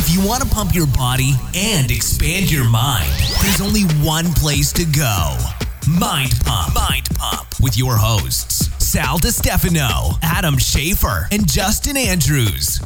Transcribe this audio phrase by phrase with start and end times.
[0.00, 3.10] If you want to pump your body and expand your mind,
[3.42, 5.36] there's only one place to go
[5.88, 6.72] Mind Pump.
[6.72, 12.80] Mind Pump with your hosts, Sal DiStefano, Adam Schafer, and Justin Andrews.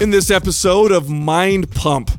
[0.00, 2.10] in this episode of Mind Pump.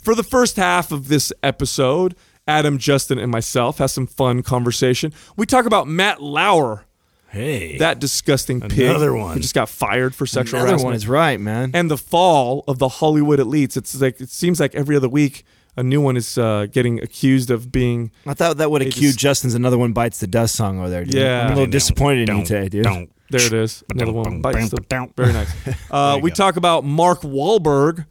[0.00, 2.14] For the first half of this episode,
[2.46, 5.12] Adam, Justin, and myself have some fun conversation.
[5.36, 6.84] We talk about Matt Lauer,
[7.30, 8.78] Hey, that disgusting pig.
[8.88, 9.36] Another one.
[9.36, 10.84] He just got fired for sexual Another harassment.
[10.86, 11.70] one is right, man.
[11.74, 13.76] and the fall of the Hollywood elites.
[13.76, 15.44] It's like it seems like every other week
[15.76, 18.10] a new one is uh, getting accused of being.
[18.26, 21.04] I thought that would accuse They Justin's "Another One Bites the Dust" song over there.
[21.04, 21.14] Dude.
[21.14, 21.42] Yeah.
[21.46, 22.84] I'm a little disappointed in you Don't, today, dude.
[22.84, 23.10] don't.
[23.30, 23.84] There it is.
[23.94, 24.78] Another one bites the.
[24.88, 25.14] Don't.
[25.14, 25.50] Very nice.
[25.90, 26.34] Uh, we go.
[26.34, 28.06] talk about Mark Wahlberg.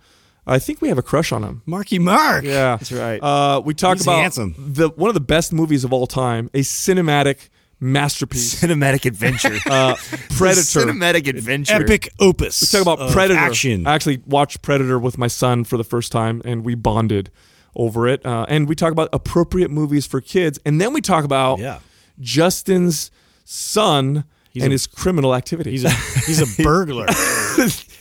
[0.48, 1.62] I think we have a crush on him.
[1.66, 2.44] Marky Mark.
[2.46, 3.22] Yeah, That's right.
[3.22, 4.56] Uh, we talk He's about handsome.
[4.58, 9.58] the one of the best movies of all time, a cinematic masterpiece, Cinematic adventure.
[9.70, 9.96] uh,
[10.38, 10.62] Predator.
[10.82, 11.74] Cinematic adventure.
[11.74, 12.62] Epic opus.
[12.62, 13.40] We talk about of Predator.
[13.40, 13.88] Action.
[13.88, 17.32] I actually watched Predator with my son for the first time, and we bonded
[17.76, 18.26] over it.
[18.26, 21.80] Uh, and we talk about appropriate movies for kids, and then we talk about Yeah.
[22.20, 23.12] Justin's
[23.46, 25.72] son He's and a- his criminal activity.
[25.72, 27.06] He's a he's a burglar.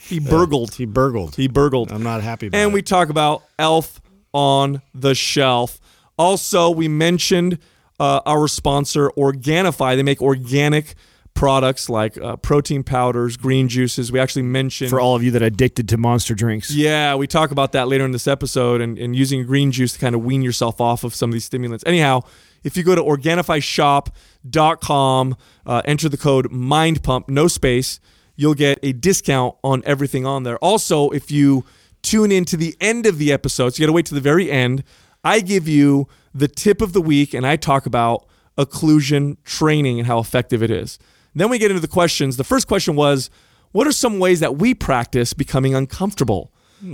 [0.01, 0.73] he burgled.
[0.75, 1.35] he burgled.
[1.35, 1.91] He burgled.
[1.91, 2.73] I'm not happy about and it.
[2.73, 4.01] we talk about Elf
[4.33, 5.79] on the Shelf.
[6.17, 7.59] Also, we mentioned
[7.99, 9.95] uh, our sponsor, Organifi.
[9.95, 10.95] They make organic
[11.33, 14.11] products like uh, protein powders, green juices.
[14.11, 16.71] We actually mentioned for all of you that are addicted to monster drinks.
[16.71, 19.99] Yeah, we talk about that later in this episode and, and using green juice to
[19.99, 21.85] kind of wean yourself off of some of these stimulants.
[21.87, 22.23] Anyhow,
[22.63, 28.01] if you go to organifishop.com, uh, enter the code MINDPUMP, no space,
[28.35, 30.57] you'll get a discount on everything on there.
[30.57, 31.63] Also, if you
[32.01, 34.21] tune in to the end of the episode, so you got to wait to the
[34.21, 34.83] very end,
[35.23, 38.27] I give you the tip of the week and I talk about
[38.57, 40.99] occlusion training and how effective it is.
[41.35, 42.37] Then we get into the questions.
[42.37, 43.29] The first question was,
[43.71, 46.51] what are some ways that we practice becoming uncomfortable?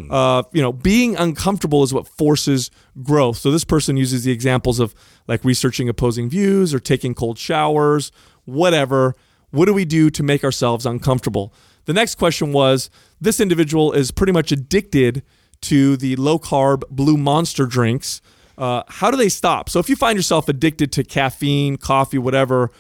[0.10, 2.72] Uh, you know, being uncomfortable is what forces
[3.04, 3.38] growth.
[3.38, 4.96] So this person uses the examples of
[5.28, 8.12] like researching opposing views or taking cold showers,
[8.46, 9.16] whatever.
[9.52, 11.54] What do we do to make ourselves uncomfortable?
[11.86, 12.90] The next question was
[13.22, 15.22] this individual is pretty much addicted
[15.62, 18.22] to the low carb blue monster drinks.
[18.58, 19.70] Uh, how do they stop?
[19.70, 22.72] So if you find yourself addicted to caffeine, coffee, whatever,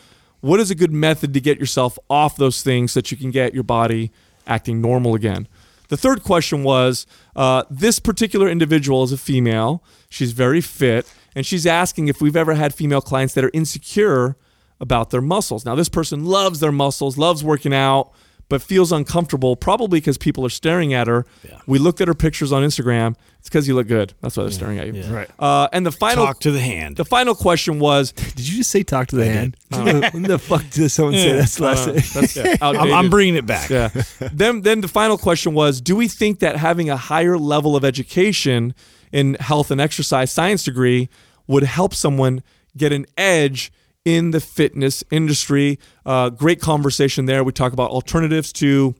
[0.41, 3.31] what is a good method to get yourself off those things so that you can
[3.31, 4.11] get your body
[4.47, 5.47] acting normal again?
[5.89, 7.05] The third question was
[7.35, 9.83] uh, this particular individual is a female.
[10.09, 14.35] She's very fit, and she's asking if we've ever had female clients that are insecure
[14.79, 15.65] about their muscles.
[15.65, 18.11] Now, this person loves their muscles, loves working out,
[18.47, 21.25] but feels uncomfortable, probably because people are staring at her.
[21.47, 21.59] Yeah.
[21.65, 23.15] We looked at her pictures on Instagram.
[23.39, 24.13] It's because you look good.
[24.21, 24.93] That's why they're staring at you.
[25.01, 25.11] Yeah.
[25.13, 25.29] Right.
[25.39, 26.97] Uh, and the final Talk to the hand.
[26.97, 29.57] the final question was Did you just say talk to the hand?
[29.69, 31.87] when the fuck did someone say that's last?
[31.87, 32.93] uh, that's I'm, outdated.
[32.93, 33.69] I'm bringing it back.
[33.69, 33.89] yeah.
[34.31, 37.83] then then the final question was do we think that having a higher level of
[37.83, 38.73] education
[39.11, 41.09] in health and exercise science degree
[41.47, 42.41] would help someone
[42.77, 43.71] get an edge
[44.05, 45.79] in the fitness industry?
[46.05, 47.43] Uh, great conversation there.
[47.43, 48.95] We talk about alternatives to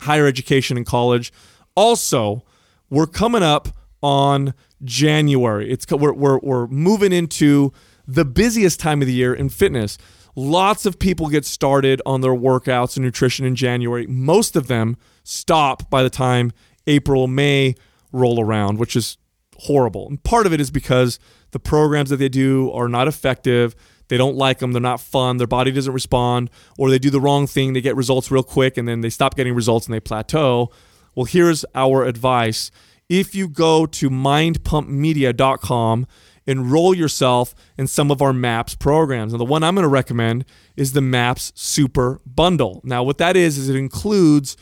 [0.00, 1.32] higher education in college.
[1.76, 2.44] Also,
[2.88, 3.68] we're coming up
[4.02, 5.70] on January.
[5.70, 7.72] It's we're, we're, we're moving into
[8.06, 9.98] the busiest time of the year in fitness.
[10.34, 14.06] Lots of people get started on their workouts and nutrition in January.
[14.06, 16.52] Most of them stop by the time
[16.86, 17.74] April, May
[18.12, 19.18] roll around, which is
[19.58, 20.08] horrible.
[20.08, 21.18] And part of it is because
[21.50, 23.74] the programs that they do are not effective.
[24.10, 24.72] They don't like them.
[24.72, 25.36] They're not fun.
[25.36, 27.72] Their body doesn't respond, or they do the wrong thing.
[27.72, 30.70] They get results real quick, and then they stop getting results and they plateau.
[31.14, 32.72] Well, here's our advice.
[33.08, 36.06] If you go to mindpumpmedia.com,
[36.44, 39.32] enroll yourself in some of our MAPS programs.
[39.32, 40.44] And the one I'm going to recommend
[40.76, 42.80] is the MAPS Super Bundle.
[42.82, 44.56] Now, what that is, is it includes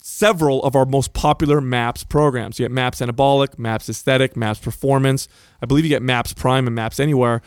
[0.00, 2.58] several of our most popular MAPS programs.
[2.58, 5.26] You get MAPS Anabolic, MAPS Aesthetic, MAPS Performance.
[5.60, 7.42] I believe you get MAPS Prime and MAPS Anywhere.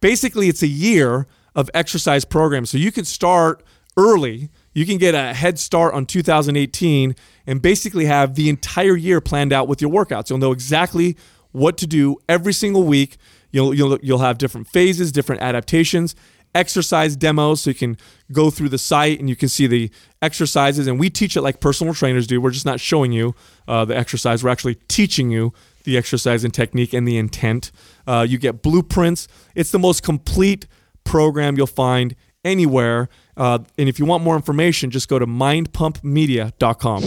[0.00, 2.70] Basically, it's a year of exercise programs.
[2.70, 3.62] So you can start
[3.96, 4.50] early.
[4.74, 9.52] You can get a head start on 2018 and basically have the entire year planned
[9.52, 10.28] out with your workouts.
[10.28, 11.16] You'll know exactly
[11.52, 13.16] what to do every single week.
[13.50, 16.14] You'll you'll you'll have different phases, different adaptations,
[16.56, 17.98] exercise demos so you can
[18.32, 19.90] go through the site and you can see the
[20.22, 23.34] exercises and we teach it like personal trainers do we're just not showing you
[23.68, 25.52] uh, the exercise we're actually teaching you
[25.86, 27.72] the exercise and technique and the intent
[28.06, 30.66] uh, you get blueprints it's the most complete
[31.04, 37.02] program you'll find anywhere uh, and if you want more information just go to mindpumpmedia.com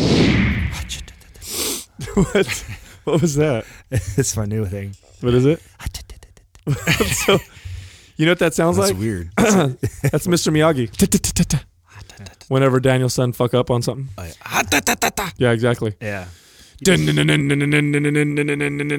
[2.15, 2.65] what,
[3.03, 4.95] what was that it's my new thing.
[5.21, 5.61] what is it
[7.25, 7.37] so
[8.17, 8.99] you know what that sounds That's like
[9.37, 10.11] That's weird.
[10.11, 10.51] That's Mr.
[10.51, 10.91] Miyagi.
[12.49, 14.09] Whenever Daniel's son fuck up on something.
[15.15, 15.29] Da.
[15.37, 15.95] Yeah, exactly.
[16.01, 16.27] Yeah.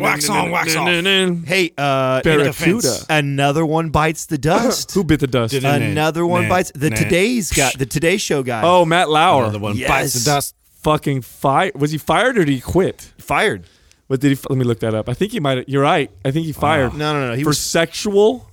[0.00, 1.44] Wax on, wax off.
[1.46, 2.96] Hey, uh, Barracuda.
[3.08, 4.92] another one bites the dust.
[4.94, 5.54] Who bit the dust?
[5.54, 6.96] Another one bites the nah.
[6.96, 8.62] today's guy, the Today Show guy.
[8.64, 9.44] Oh, Matt Lauer.
[9.44, 9.88] Another one Yes.
[9.88, 10.54] bites the dust.
[10.82, 11.78] Fucking fired.
[11.78, 13.12] Was he fired or did he quit?
[13.18, 13.64] fired.
[14.06, 14.44] What did he?
[14.48, 15.08] Let me look that up.
[15.08, 15.68] I think he might.
[15.68, 16.10] You're right.
[16.24, 17.34] I think he fired No, no, no.
[17.36, 18.50] He for was sexual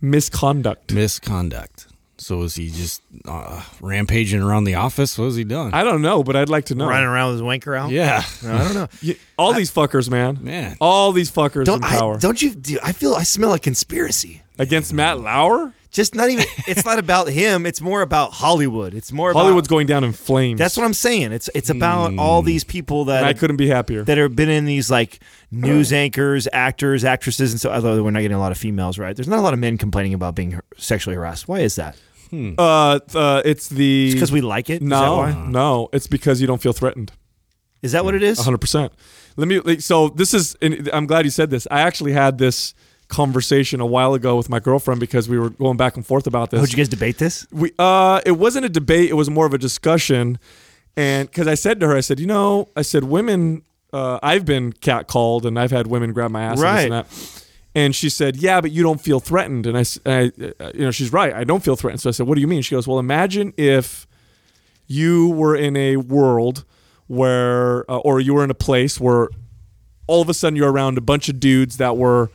[0.00, 0.92] misconduct.
[0.92, 1.87] Misconduct.
[2.20, 5.16] So is he just uh, rampaging around the office?
[5.16, 5.72] What was he doing?
[5.72, 6.86] I don't know, but I'd like to know.
[6.88, 7.90] running around with his wanker out.
[7.90, 8.88] yeah, I don't know.
[9.00, 10.38] You- all these fuckers, man.
[10.42, 10.76] man.
[10.80, 12.54] All these fuckers Don't in I, power don't you?
[12.54, 14.42] Do, I feel I smell a conspiracy.
[14.58, 15.72] against Matt Lauer.
[15.90, 16.44] Just not even.
[16.66, 17.64] it's not about him.
[17.64, 18.92] It's more about Hollywood.
[18.94, 20.58] It's more about Hollywood's going down in flames.
[20.58, 21.32] That's what I'm saying.
[21.32, 24.02] It's it's about all these people that And I couldn't be happier.
[24.04, 25.20] that have been in these like
[25.50, 27.70] news anchors, actors, actresses, and so.
[27.72, 29.16] Although we're not getting a lot of females, right?
[29.16, 31.48] There's not a lot of men complaining about being sexually harassed.
[31.48, 31.96] Why is that?
[32.32, 34.82] Uh, uh, it's the Because we like it.
[34.82, 35.32] Is that no, why?
[35.48, 35.88] no.
[35.92, 37.12] It's because you don't feel threatened.
[37.82, 38.38] Is that what it is?
[38.38, 38.58] 100.
[38.58, 38.92] percent
[39.36, 39.60] Let me.
[39.60, 40.56] like, So this is.
[40.60, 41.66] and I'm glad you said this.
[41.70, 42.74] I actually had this
[43.08, 46.50] conversation a while ago with my girlfriend because we were going back and forth about
[46.50, 46.60] this.
[46.60, 47.46] Oh, did you guys debate this?
[47.50, 50.38] we uh it wasn't a debate it was more of a discussion
[50.94, 53.62] and because i said to her i said you know i said women
[53.94, 56.82] uh i've been catcalled and i've had women grab my ass and, this Right.
[56.82, 57.44] and that
[57.78, 59.66] and she said yeah but you don't feel threatened.
[59.66, 61.32] And I, uh, you know she's right.
[61.32, 62.00] I don't feel threatened.
[62.00, 62.62] So i said what do you mean?
[62.62, 64.06] She goes well imagine if
[64.86, 66.64] you were in a world
[67.06, 69.28] where uh, or you were in a place where
[70.06, 72.30] all of a sudden you're around a bunch of dudes that were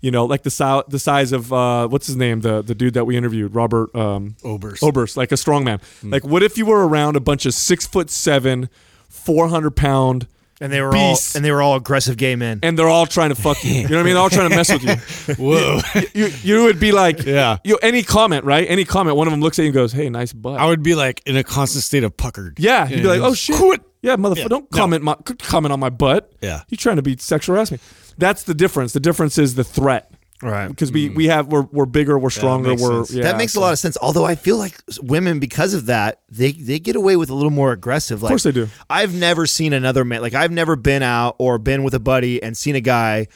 [0.00, 2.40] you know like the si- the size of uh, what's his name?
[2.40, 4.82] The the dude that we interviewed Robert um, Oberst.
[4.82, 5.80] Oberst like a strong man.
[6.00, 6.10] Hmm.
[6.10, 8.68] like what if you were around a bunch of six foot seven
[9.08, 10.26] 400 pound
[10.60, 11.34] And they were Beasts.
[11.34, 12.60] all and they were all aggressive gay men.
[12.62, 14.50] and they're all trying to fuck you you know what I mean they're all trying
[14.50, 15.80] to mess with you Whoa.
[16.14, 17.58] you, you would be like Yeah.
[17.64, 20.08] you any comment right any comment one of them looks at you and goes hey
[20.10, 22.58] nice butt I would be like in a constant state of puckered.
[22.58, 23.56] Yeah, you'd be like, "Oh shit,
[24.02, 24.78] yeah, motherfucker, Yeah, don't no.
[24.78, 26.62] comment my comment on my butt." Yeah.
[26.68, 27.78] You're trying to be sexual harass me?
[28.16, 28.92] That's the difference.
[28.94, 30.10] The difference is the threat
[30.42, 30.68] Right.
[30.68, 31.16] because we mm.
[31.16, 33.78] we have we're we're bigger, we're stronger, makes we're yeah, that makes a lot of
[33.78, 33.96] sense.
[34.00, 37.50] Although I feel like women, because of that, they they get away with a little
[37.50, 38.22] more aggressive.
[38.22, 38.68] Like, of course they do.
[38.88, 42.40] I've never seen another man like I've never been out or been with a buddy
[42.40, 43.26] and seen a guy,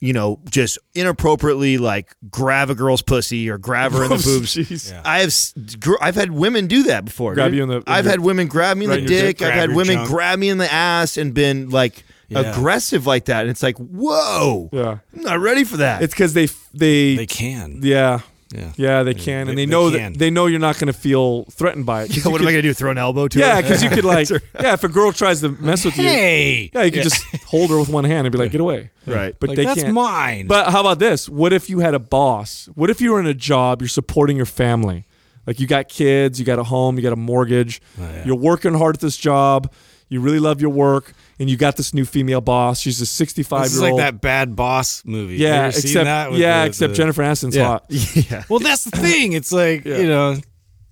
[0.00, 4.38] you know, just inappropriately like grab a girl's pussy or grab her in the oh,
[4.38, 4.56] boobs.
[4.56, 5.00] Jeez.
[5.04, 7.34] I have I've had women do that before.
[7.34, 7.58] Grab dude.
[7.58, 9.38] you in the- in I've your- had women grab me in right the dick.
[9.38, 10.08] dick, I've had women junk.
[10.08, 12.40] grab me in the ass and been like Yeah.
[12.52, 13.42] aggressive like that.
[13.42, 16.02] And it's like, whoa, Yeah, I'm not ready for that.
[16.02, 17.80] it's because they they, They can.
[17.82, 18.20] yeah
[18.54, 18.72] Yeah.
[18.76, 20.12] yeah they can They- and they, they know can.
[20.12, 22.08] that they know you're not going to feel threatened by it.
[22.08, 22.74] 'Cause you what am I could- gonna do?
[22.74, 23.62] Throw an elbow to Yeah, her?
[23.62, 26.70] because you could like yeah, if a girl tries to mess with you, Hey.
[26.72, 29.34] yeah, you could just hold her with one hand and be like, "Get away!" Right.
[29.40, 29.94] But Like, they that's can't.
[29.94, 30.46] mine.
[30.46, 31.28] But how about this?
[31.28, 32.68] What if you had a boss?
[32.76, 35.06] What if you were in a job, you're supporting your family?
[35.46, 38.24] Like you got kids, you got a home, you got a mortgage, Oh, yeah.
[38.26, 39.72] you're working hard at this job,
[40.08, 42.78] you really love your work, and you got this new female boss.
[42.78, 45.36] She's a 65 this is year like that bad boss movie.
[45.36, 47.64] Yeah, except that yeah, the- except the- Jennifer Aniston's Yeah.
[47.66, 47.86] hot.
[48.30, 48.44] yeah.
[48.48, 49.32] Well, that's the thing.
[49.32, 50.36] It's like you know.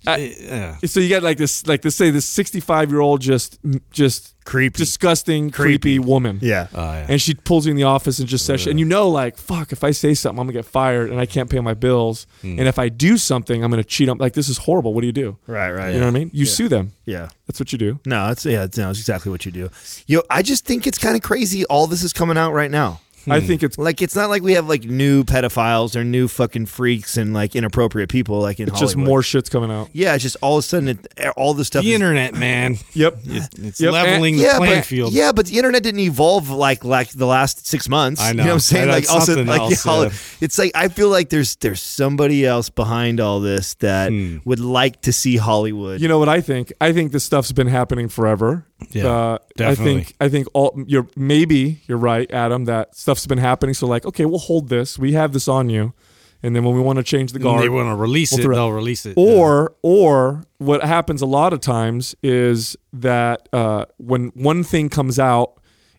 [0.07, 0.77] I- yeah.
[0.85, 3.59] So you got like this, like let's say this 65 year old just,
[3.91, 4.77] just Creepy.
[4.77, 6.39] disgusting, creepy, woman.
[6.41, 6.67] Yeah.
[6.73, 7.05] Oh, yeah.
[7.09, 9.71] And she pulls you in the office and just says, and you know, like, fuck,
[9.71, 12.25] if I say something, I'm gonna get fired and I can't pay my bills.
[12.41, 12.57] Hmm.
[12.57, 14.93] And if I do something, I'm gonna cheat on, like, this is horrible.
[14.93, 15.37] What do you do?
[15.45, 15.93] Right, right.
[15.93, 16.31] You know what I mean?
[16.33, 16.93] You sue them.
[17.05, 17.29] Yeah.
[17.47, 17.99] That's what you do.
[18.05, 19.69] No, it's yeah, it's, no, it's exactly what you do.
[20.07, 21.65] Yo, I just think it's kind of crazy.
[21.65, 23.01] All this is coming out right now.
[23.27, 26.65] I think it's Like, it's not like we have like new pedophiles or new fucking
[26.67, 28.39] freaks and like inappropriate people.
[28.39, 29.89] Like in it's just more shit's coming out.
[29.93, 31.07] Yeah, it's just all of a sudden, it,
[31.37, 31.83] all this stuff.
[31.83, 32.77] The is- internet, man.
[32.93, 33.19] Yep.
[33.25, 35.13] It's Yep, leveling yeah, the playing but field.
[35.13, 38.19] yeah, but the internet didn't evolve like like the last six months.
[38.21, 38.51] I You know what.
[38.53, 38.87] I'm saying?
[38.87, 40.09] Yeah, like that's also something like else, yeah, yeah.
[40.41, 44.37] it's like I feel like there's there's somebody else behind all this that Hmm.
[44.45, 46.01] would like to see Hollywood.
[46.01, 46.73] You know what I think?
[46.81, 48.65] I think this stuff's been happening forever.
[48.91, 49.91] Yeah, uh, definitely.
[49.91, 52.65] I think I think all you're maybe you're right, Adam.
[52.65, 53.73] That stuff's been happening.
[53.73, 54.97] So like, okay, we'll hold this.
[54.97, 55.93] We have this on you,
[56.41, 58.55] and then when we want to change the guard, they want to release We'll it,
[58.55, 59.13] they'll release it.
[59.17, 65.19] Or or what happens a lot of times is that uh, when one thing comes
[65.19, 65.53] out,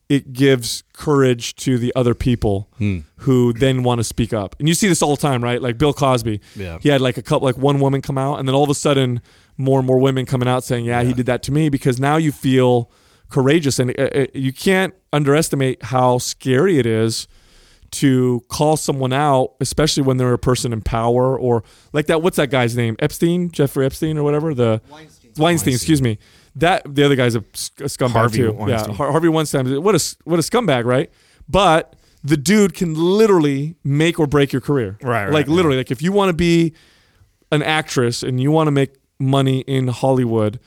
[0.09, 3.01] it gives courage to the other people Hmm.
[3.19, 4.57] who then want to speak up.
[4.59, 5.63] And you see this all the time, right?
[5.63, 6.41] Like Bill Cosby.
[6.57, 6.79] Yeah.
[6.81, 8.75] He had like a couple, like one woman come out, and then all of a
[8.75, 9.21] sudden,
[9.61, 12.17] more and more women coming out saying, "Yeah, he did that to me," because now
[12.17, 12.91] you feel
[13.29, 17.29] courageous, and uh, uh, you can't underestimate how scary it is
[17.93, 21.63] to call someone out, especially when they're a person in power or
[21.93, 22.23] like that.
[22.23, 22.97] What's that guy's name?
[23.01, 24.55] Epstein, Jeffrey Epstein, or whatever.
[24.55, 25.33] The Weinstein.
[25.39, 26.19] Weinstein excuse me.
[26.57, 28.53] That the other guy's a scumbag Harvey too.
[28.53, 28.91] Weinstein.
[28.91, 29.83] Yeah, Harvey Weinstein.
[29.83, 31.11] What a what a scumbag, right?
[31.49, 34.99] But the dude can literally make or break your career.
[35.03, 35.55] Right, right, Like right.
[35.55, 36.75] literally, like if you want to be
[37.53, 40.59] an actress and you want to make money in Hollywood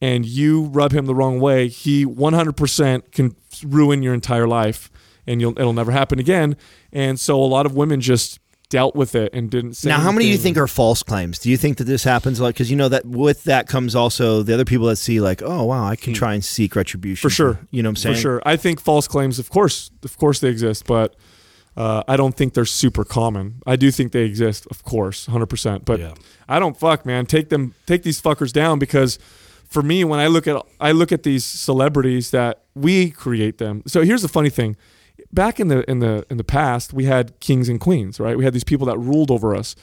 [0.00, 3.34] and you rub him the wrong way, he 100% can
[3.64, 4.90] ruin your entire life,
[5.26, 6.56] and you'll it'll never happen again.
[6.92, 9.88] And so a lot of women just dealt with it and didn't say.
[9.88, 11.38] Now, how many do you think are false claims?
[11.38, 12.48] Do you think that this happens a lot?
[12.48, 15.64] because you know that with that comes also the other people that see like, oh
[15.64, 16.16] wow, I can mm.
[16.16, 17.28] try and seek retribution.
[17.28, 17.60] For sure.
[17.70, 18.14] You know what I'm saying?
[18.16, 18.42] For sure.
[18.44, 21.16] I think false claims, of course, of course they exist, but
[21.76, 23.62] uh, I don't think they're super common.
[23.66, 25.84] I do think they exist, of course, hundred percent.
[25.84, 26.14] But Yeah.
[26.48, 27.26] I don't fuck, man.
[27.26, 29.18] Take them, take these fuckers down because
[29.68, 33.82] for me, when I look at I look at these celebrities that we create them.
[33.86, 34.76] So here's the funny thing.
[35.32, 38.36] Back in the in the in the past, we had kings and queens, right?
[38.36, 39.74] We had these people that ruled over us.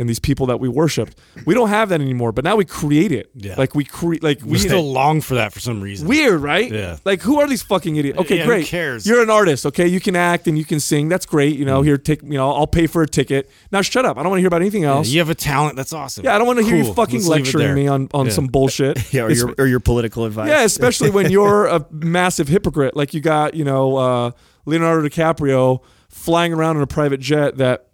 [0.00, 2.32] And these people that we worshipped, we don't have that anymore.
[2.32, 3.30] But now we create it.
[3.34, 3.54] Yeah.
[3.58, 6.08] Like we create, like We we still long for that for some reason.
[6.08, 6.72] Weird, right?
[6.72, 6.96] Yeah.
[7.04, 8.18] Like, who are these fucking idiots?
[8.18, 8.66] Okay, Yeah, who great.
[8.66, 9.06] cares?
[9.06, 9.86] You're an artist, okay?
[9.86, 11.08] You can act and you can sing.
[11.10, 11.56] That's great.
[11.56, 12.22] You know, here, take.
[12.22, 13.50] You know, I'll pay for a ticket.
[13.70, 14.16] Now, shut up.
[14.16, 15.06] I don't want to hear about anything else.
[15.08, 15.76] Yeah, you have a talent.
[15.76, 16.24] That's awesome.
[16.24, 18.32] Yeah, I don't want to hear you fucking Let's lecturing me on on Yeah.
[18.32, 18.98] some bullshit.
[19.12, 20.48] Yeah, or your or your political advice.
[20.48, 22.96] yeah, especially when you're a massive hypocrite.
[22.96, 24.30] Like you got, you know, uh,
[24.64, 27.86] Leonardo DiCaprio flying around in a private jet that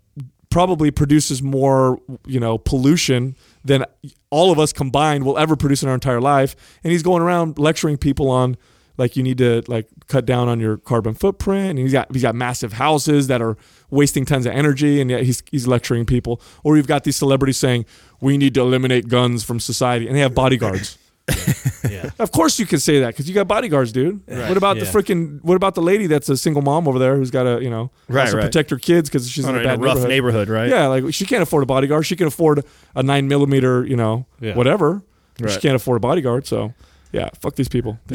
[0.51, 3.85] probably produces more, you know, pollution than
[4.31, 6.57] all of us combined will ever produce in our entire life.
[6.85, 8.57] And he's going around lecturing people on
[8.99, 11.71] like you need to like cut down on your carbon footprint.
[11.71, 13.57] And he's got he's got massive houses that are
[13.91, 16.41] wasting tons of energy, and yet he's he's lecturing people.
[16.65, 17.87] Or you've got these celebrities saying
[18.21, 20.99] we need to eliminate guns from society, and they have bodyguards.
[21.91, 22.11] Yeah.
[22.19, 24.21] Of course you can say that because you got bodyguards, dude.
[24.27, 25.43] What about the freaking?
[25.43, 27.91] What about the lady that's a single mom over there who's got to, you know,
[28.09, 28.43] Right, right.
[28.45, 30.09] protect her kids because she's Oh, in a in a bad rough neighborhood.
[30.09, 30.69] neighborhood, right?
[30.69, 32.07] Yeah, like she can't afford a bodyguard.
[32.07, 32.65] She can afford
[32.95, 34.55] a nine millimeter, you know, Yeah.
[34.55, 35.03] whatever.
[35.47, 36.73] She can't afford a bodyguard, so
[37.13, 37.99] yeah, fuck these people.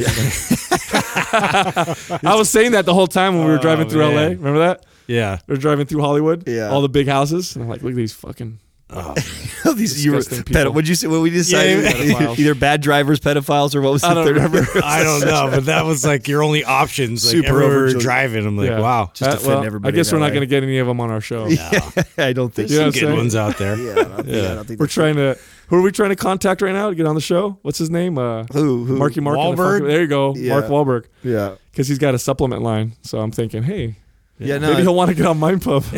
[1.34, 4.24] I was saying that the whole time when we were Oh, driving through LA.
[4.30, 4.86] Remember that?
[5.08, 5.40] Yeah.
[5.48, 6.48] We are driving through Hollywood.
[6.48, 6.70] Yeah.
[6.70, 7.56] all the big houses.
[7.56, 8.60] And I'm like, look at these fucking.
[9.76, 10.64] These you were, Disgusting people.
[10.64, 11.08] ped- what'd you say?
[11.08, 11.84] What we decided?
[12.10, 12.34] Yeah.
[12.38, 14.36] Either bad drivers, pedophiles, or what was the third?
[14.36, 14.66] remember.
[14.84, 17.24] I don't know, but that was like your only options.
[17.26, 18.46] Like Super we driving.
[18.46, 18.80] I'm like, Yeah.
[18.82, 19.12] wow.
[19.14, 21.10] Just Uh, well, everybody I guess we're not going to get any of them on
[21.10, 21.48] our show.
[21.48, 21.70] Yeah.
[22.18, 22.82] I don't think You so.
[22.82, 23.78] know what I'm Good ones out there.
[23.78, 25.38] Yeah, I don't think, I We're trying to.
[25.68, 27.58] Who are we trying to contact right now to get on the show?
[27.62, 28.18] What's his name?
[28.18, 28.84] Uh, Who?
[28.84, 28.98] Who?
[28.98, 29.38] Marky Mark.
[29.38, 29.88] and the Wahlberg?
[29.88, 30.50] There you go, Yeah.
[30.60, 31.56] Mark Wahlberg, Yeah.
[31.72, 32.94] because he's got a supplement line.
[33.04, 33.96] So I'm thinking, hey,
[34.42, 34.58] Yeah.
[34.58, 34.72] No.
[34.72, 35.86] maybe he'll want to get on Mind Pump.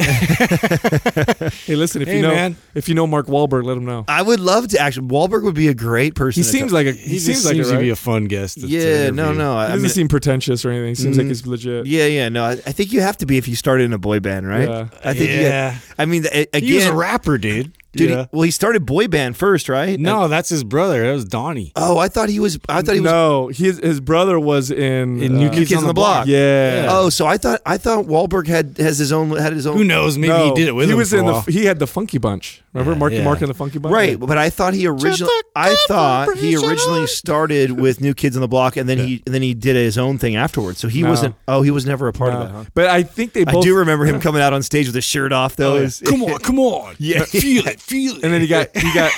[1.66, 2.56] hey, listen, if Hey, you know man.
[2.76, 4.06] if you know Mark Wahlberg, let him know.
[4.08, 5.08] I would love to actually.
[5.08, 6.42] Wahlberg would be a great person.
[6.42, 7.82] He to seems talk- like a He, he, just seems like seems it, to right?
[7.84, 8.56] be a fun guest.
[8.56, 9.10] to- to Yeah.
[9.10, 9.26] No.
[9.26, 9.38] interview.
[9.40, 9.56] No.
[9.58, 10.90] I, He I doesn't mean, seem pretentious or anything.
[10.90, 11.86] He seems like Mm, he's legit.
[11.86, 12.06] yeah.
[12.06, 12.30] Yeah.
[12.30, 12.44] No.
[12.46, 14.68] I, I think you have to be if you started in a boy band, right?
[14.68, 14.88] Yeah.
[15.04, 15.30] I think.
[15.32, 15.78] you Yeah.
[15.98, 17.72] I mean, a- again, He was a rapper, dude.
[17.98, 18.10] Dude.
[18.12, 20.00] he- well, he started boy band first, right?
[20.00, 21.06] No, that's his brother.
[21.06, 21.72] That was Donnie.
[21.76, 22.60] Oh, I thought he was.
[22.70, 23.12] I thought he was.
[23.12, 26.28] no, his his brother was in, In New uh, Kids, on the Block.
[26.28, 26.88] Yeah.
[26.90, 29.78] Oh, so I thought I thought Wahlberg had has his own had his own.
[29.78, 30.18] Who knows?
[30.18, 31.80] Maybe No, he did it with he him was for a in the he had
[31.80, 32.62] the Funky Bunch.
[32.74, 33.24] Remember Yeah, Marky yeah.
[33.24, 33.94] Mark and the Funky Bunch?
[33.94, 38.42] Right, but I thought he originally I thought he originally started with New Kids on
[38.42, 40.80] the Block and then he and then he did his own thing afterwards.
[40.80, 41.10] So he No.
[41.10, 42.42] wasn't oh, he was never a part No.
[42.42, 42.64] of that, huh?
[42.74, 45.32] But I think they I do remember him coming out on stage with his shirt
[45.32, 45.78] off though.
[45.78, 45.90] Oh, yeah.
[46.06, 46.96] Come on, come on.
[47.04, 47.26] Yeah.
[47.26, 48.24] feel it, feel it.
[48.24, 49.12] and then he got he got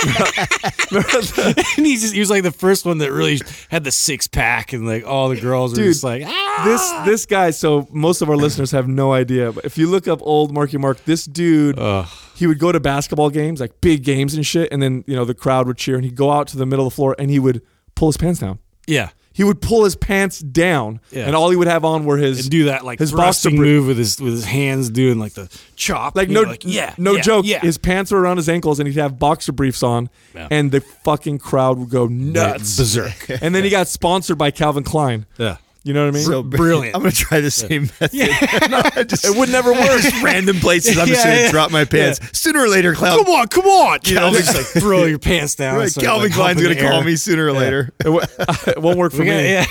[1.78, 4.74] and he's just, he was like the first one that really had the six pack,
[4.74, 6.62] and like all the girls were just like, ah.
[6.66, 10.08] this this guy so most of our listeners have no idea but if you look
[10.08, 12.08] up old marky mark this dude Ugh.
[12.36, 15.26] he would go to basketball games like big games and shit and then you know
[15.26, 17.30] the crowd would cheer and he'd go out to the middle of the floor and
[17.30, 17.62] he would
[17.96, 21.25] pull his pants down yeah, he would pull his pants down Yeah.
[21.27, 23.62] and all he would have on were his and do that like his thrusting boxer
[23.63, 26.15] move with his with his hands, doing like the chop.
[26.15, 28.88] like no know, yeah, no yeah, joke Yeah, his pants were around his ankles and
[28.88, 30.48] he'd have boxer briefs on Yeah.
[30.50, 33.30] and the fucking crowd would go nuts berserk.
[33.42, 36.44] and then he got sponsored by Calvin Klein yeah, you know what I mean so
[36.44, 36.96] brilliant.
[36.96, 38.12] I'm gonna try the same method.
[39.10, 40.98] just, it would never work just random places.
[40.98, 41.51] I'm just Yeah, gonna yeah.
[41.51, 42.20] drop my pants.
[42.38, 44.00] Sooner or later, Cloud, come on, come on.
[44.04, 45.77] You know, Calvin- just like throw your pants down.
[45.77, 47.94] Right, start, Calvin like, Klein's gonna call me sooner or later.
[48.00, 48.22] it, w-
[48.68, 49.65] it won't work for We me yeah.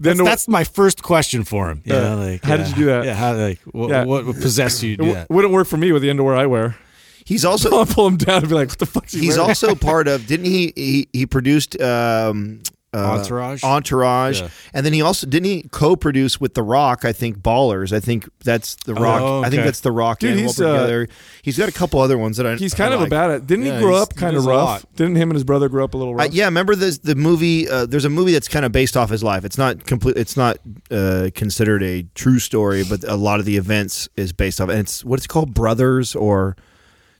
[0.00, 1.80] Then That's, the- that's my first question for him.
[1.84, 3.04] You Uh, know, like, how did you do that?
[3.04, 4.04] Yeah, how like what, Yeah.
[4.04, 5.30] what possessed you It to do w- that?
[5.30, 6.76] wouldn't work for me with the underwear I wear.
[7.24, 9.36] He's also I'll pull him down and be like, "What the fuck?" Is he he's
[9.36, 12.60] wearing?" also part of didn't he he, he produced um
[12.94, 13.62] uh, Entourage?
[13.64, 14.48] Entourage, Yeah.
[14.74, 17.04] and then he also didn't he co-produce with The Rock.
[17.06, 17.92] I think Ballers.
[17.92, 19.22] I think that's The Rock.
[19.22, 20.18] Oh, I think that's The Rock.
[20.18, 21.12] Dude, he's, Wahlberg uh.
[21.42, 22.56] He's got a couple other ones that I.
[22.56, 23.06] He's I kind of like.
[23.08, 23.46] a bad.
[23.46, 24.84] Didn't Yeah, he grow up kind of rough?
[24.94, 26.32] Didn't him and his brother grow up a little Uh, rough?
[26.34, 27.68] yeah, remember the the movie?
[27.68, 29.44] Uh, there's a movie that's kind of based off his life.
[29.44, 30.16] It's not complete.
[30.18, 30.58] It's not
[30.90, 34.68] uh, considered a true story, but a lot of the events is based off.
[34.68, 36.56] And it's what it's called, Brothers or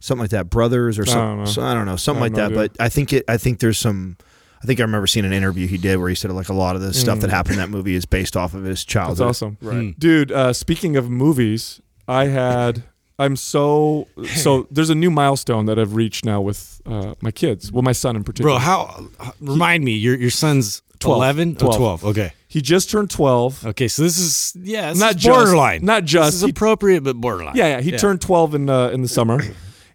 [0.00, 0.50] something like that.
[0.50, 1.38] Brothers or don't something.
[1.38, 1.45] know.
[1.47, 2.55] So, I don't know, something I like have that.
[2.55, 2.73] no idea.
[2.76, 3.25] But I think it.
[3.29, 4.17] I think there's some.
[4.62, 6.76] I think I remember seeing an interview he did where he said like a lot
[6.76, 9.19] of the stuff that happened in that movie is based off of his childhood.
[9.19, 9.99] That's awesome, Right.
[9.99, 10.31] dude.
[10.31, 12.85] Uh, speaking of movies, I had.
[13.19, 14.66] I'm so so.
[14.71, 17.71] There's a new milestone that I've reached now with uh, my kids.
[17.71, 18.52] Well, my son in particular.
[18.52, 19.07] Bro, how?
[19.40, 21.16] Remind me, your your son's 12.
[21.19, 21.57] 11?
[21.57, 21.75] 12.
[21.75, 22.04] Oh, 12.
[22.07, 22.33] Okay.
[22.49, 23.66] He just turned 12.
[23.66, 23.88] Okay.
[23.88, 25.85] So this is, yeah, this Not is just- borderline.
[25.85, 26.28] not just.
[26.28, 27.57] This is He- appropriate, but borderline.
[27.57, 27.81] Yeah, yeah.
[27.81, 29.40] He turned 12 in uh, in the summer,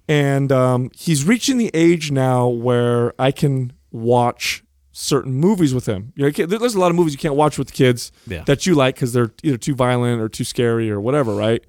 [0.08, 6.12] and um, he's reaching the age now where I can watch certain movies with him.
[6.15, 8.44] You know, there's a lot of movies you can't watch with kids Yeah.
[8.46, 11.63] that you like because they're either too violent or too scary or whatever, right?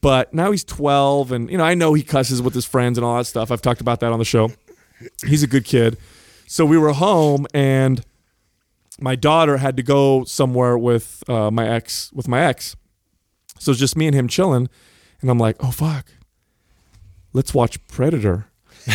[0.00, 3.04] But now he's 12, and you know I know he cusses with his friends and
[3.04, 3.50] all that stuff.
[3.50, 4.50] I've talked about that on the show.
[5.26, 5.96] He's a good kid.
[6.46, 8.04] So we were home, and
[9.00, 12.74] my daughter had to go somewhere with uh, my ex with my ex.
[13.58, 14.68] So it's just me and him chilling,
[15.20, 16.06] and I'm like, oh fuck,
[17.32, 18.46] let's watch Predator.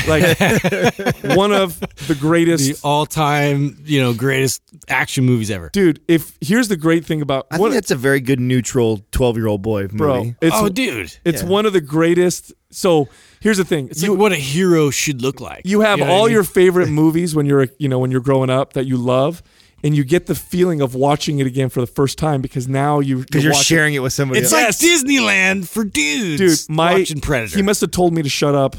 [0.07, 0.37] Like
[1.35, 5.69] one of the greatest The all time, you know, greatest action movies ever.
[5.71, 6.01] dude.
[6.07, 9.37] If here's the great thing about I one, think that's a very good neutral twelve
[9.37, 9.97] year old boy movie.
[9.97, 11.15] bro, it's oh, dude.
[11.25, 11.47] it's Yeah.
[11.49, 12.53] one of the greatest.
[12.71, 13.07] So
[13.39, 15.61] here's the thing: It's you like what a hero should look like.
[15.65, 16.33] you have know what I all mean?
[16.33, 19.41] your favorite movies when you're you know when you're growing up that you love,
[19.83, 22.99] and you get the feeling of watching it again for the first time because now
[22.99, 24.41] you because you're watching- sharing it with somebody.
[24.41, 24.81] It's else.
[24.83, 26.65] like Disneyland for dudes.
[26.67, 26.75] dude.
[26.75, 27.55] My watching Predator.
[27.55, 28.75] he must have told me to shut up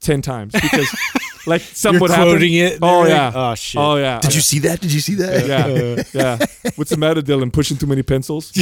[0.00, 0.88] ten times because
[1.46, 2.24] like something You're would happen.
[2.32, 3.12] quoting it Oh there?
[3.16, 3.32] yeah.
[3.34, 3.80] Oh, shit.
[3.80, 4.18] Oh yeah.
[4.20, 4.80] Did you see that?
[4.80, 5.46] Did you see that?
[5.46, 6.70] Yeah, yeah.
[6.76, 7.50] What's the matter, Dillon?
[7.50, 8.52] Pushing too many pencils?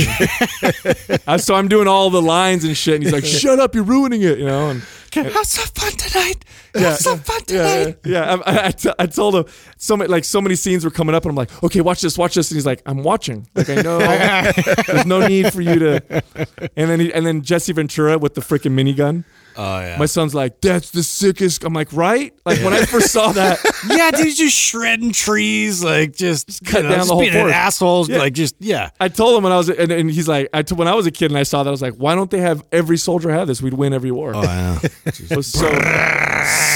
[1.27, 3.85] Uh, so I'm doing all the lines and shit, and he's like, "Shut up, you're
[3.85, 4.71] ruining it," you know.
[4.71, 4.83] And
[5.15, 6.45] Have some fun tonight.
[6.75, 7.99] yeah, Have some fun yeah, tonight.
[8.05, 8.37] yeah.
[8.47, 9.45] I, I, I, t- I told him
[9.77, 12.17] so many like so many scenes were coming up, and I'm like, "Okay, watch this,
[12.19, 13.99] watch this," and he's like, "I'm watching." Like I know
[14.87, 16.23] there's no need for you to.
[16.77, 19.25] And then he, and then Jesse Ventura with the freaking minigun.
[19.61, 19.97] Oh yeah.
[19.99, 23.59] My son's like, "That's the sickest." I'm like, "Right?" Like when I first saw that,
[23.89, 27.55] yeah, dude, just shredding trees, like just, cut you know, down the whole forest.
[27.55, 28.19] asshole, Yeah.
[28.19, 28.91] like just yeah.
[29.01, 31.07] I told him when I was, and, and he's like, I t- when I was
[31.07, 33.31] a kid and I saw that, I was like, why don't they have every soldier
[33.31, 33.61] have this?
[33.61, 34.33] We'd win every war.
[34.35, 34.79] Oh, I know.
[35.31, 35.69] It was so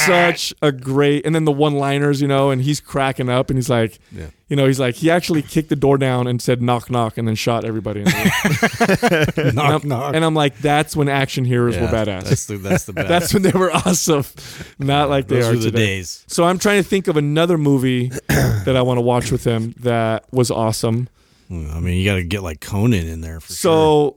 [0.07, 3.71] such a great, and then the one-liners, you know, and he's cracking up, and he's
[3.71, 4.27] like, Yeah.
[4.53, 7.27] You know, he's like, he actually kicked the door down and said knock knock, and
[7.27, 8.01] then shot everybody.
[8.01, 9.47] In the room.
[9.47, 10.15] and, knock I'm, knock.
[10.15, 12.25] and I'm like, that's when action heroes Yeah, were badass.
[12.25, 13.09] That's the that's the best.
[13.09, 14.25] That's when they were awesome,
[14.79, 15.87] not like they Those are were the today.
[15.87, 16.25] days.
[16.29, 19.75] So I'm trying to think of another movie that I want to watch with him
[19.81, 21.09] that was awesome.
[21.51, 23.57] I mean, you got to get like Conan in there for sure.
[23.57, 24.17] So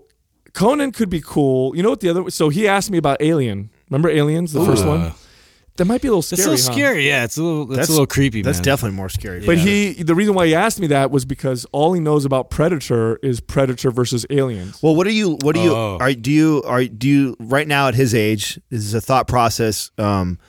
[0.51, 1.75] Conan could be cool.
[1.77, 2.29] You know what the other?
[2.29, 3.69] So he asked me about Alien.
[3.89, 5.13] Remember Aliens, the first Uh, one?
[5.77, 6.39] That might be a little scary.
[6.39, 6.53] It's scary.
[6.53, 6.73] a little huh?
[6.73, 7.07] scary.
[7.07, 7.65] Yeah, it's a little.
[7.65, 8.41] That's, That's- a little creepy.
[8.41, 8.63] That's man.
[8.63, 9.45] definitely more scary.
[9.45, 9.63] But Yeah.
[9.63, 13.17] he, the reason why he asked me that was because all he knows about Predator
[13.17, 14.81] is Predator versus Aliens.
[14.81, 15.37] Well, what do you?
[15.41, 15.73] What do you?
[15.75, 15.97] Oh.
[15.99, 16.63] Are do you?
[16.65, 17.35] Are do you?
[17.39, 19.91] Right now, at his age, this is a thought process.
[19.97, 20.39] Um,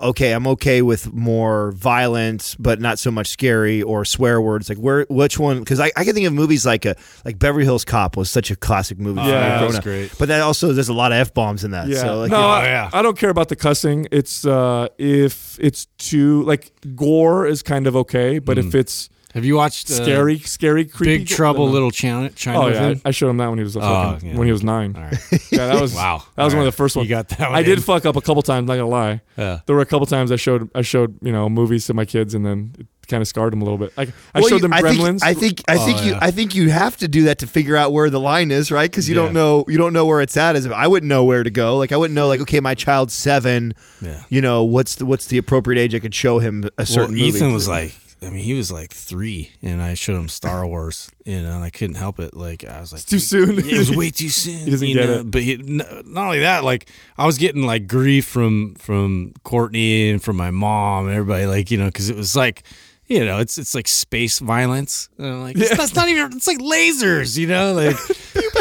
[0.00, 4.68] okay, I'm okay with more violence, but not so much scary or swear words.
[4.68, 5.06] Like where?
[5.10, 5.58] Which one?
[5.60, 8.50] Because I, I can think of movies like a like Beverly Hills Cop was such
[8.50, 9.20] a classic movie.
[9.20, 9.84] Yeah, me that growing was up.
[9.84, 10.18] great.
[10.18, 11.88] But that also there's a lot of f bombs in that.
[11.88, 12.90] Yeah, So like, no, you know, I, yeah.
[12.92, 14.06] I don't care about the cussing.
[14.10, 19.44] It's uh, if it's too like gore is kind of okay, but if it's Have
[19.44, 22.30] you watched uh, scary, scary, creepy, Big Trouble, Little China?
[22.30, 23.00] China Oh yeah, him?
[23.04, 24.36] I showed him that when he was a fucking, yeah.
[24.36, 24.94] when he was nine.
[24.96, 25.18] All right.
[25.50, 26.22] Yeah, that was Wow.
[26.36, 26.68] That was All one right.
[26.68, 27.08] of the first You ones.
[27.10, 28.66] got that one I did fuck up a couple times.
[28.68, 29.20] Not gonna lie.
[29.36, 29.60] Yeah.
[29.66, 32.32] There were a couple times I showed I showed you know movies to my kids,
[32.34, 33.92] and then it kind of scarred them a little bit.
[33.96, 35.20] Like I Well, showed you- them I Gremlins.
[35.20, 36.18] Think, I think I Oh, think you yeah.
[36.22, 38.88] I think you have to do that to figure out where the line is, right?
[38.90, 39.22] Because you Yeah.
[39.22, 40.54] don't know you don't know where it's at.
[40.54, 41.76] As if I wouldn't know where to go.
[41.76, 43.74] Like I wouldn't know like okay, my child's seven.
[44.00, 44.22] Yeah.
[44.28, 47.14] You know what's the what's the appropriate age I could show him a Well, certain
[47.16, 47.26] movie.
[47.26, 47.94] Ethan was like,
[48.24, 51.64] I mean, he was like three, and I showed him Star Wars, you know, and
[51.64, 52.34] I couldn't help it.
[52.34, 53.58] Like, I was like, too soon.
[53.58, 54.64] it was way too soon.
[54.64, 55.20] He doesn't you get know?
[55.20, 55.30] it.
[55.30, 60.22] But he, not only that, like I was getting like grief from from Courtney and
[60.22, 62.62] from my mom and everybody, like you know, because it was like.
[63.06, 65.10] You know, it's it's like space violence.
[65.18, 66.32] And I'm like, it's, that's not even.
[66.32, 67.36] It's like lasers.
[67.36, 67.96] You know, like,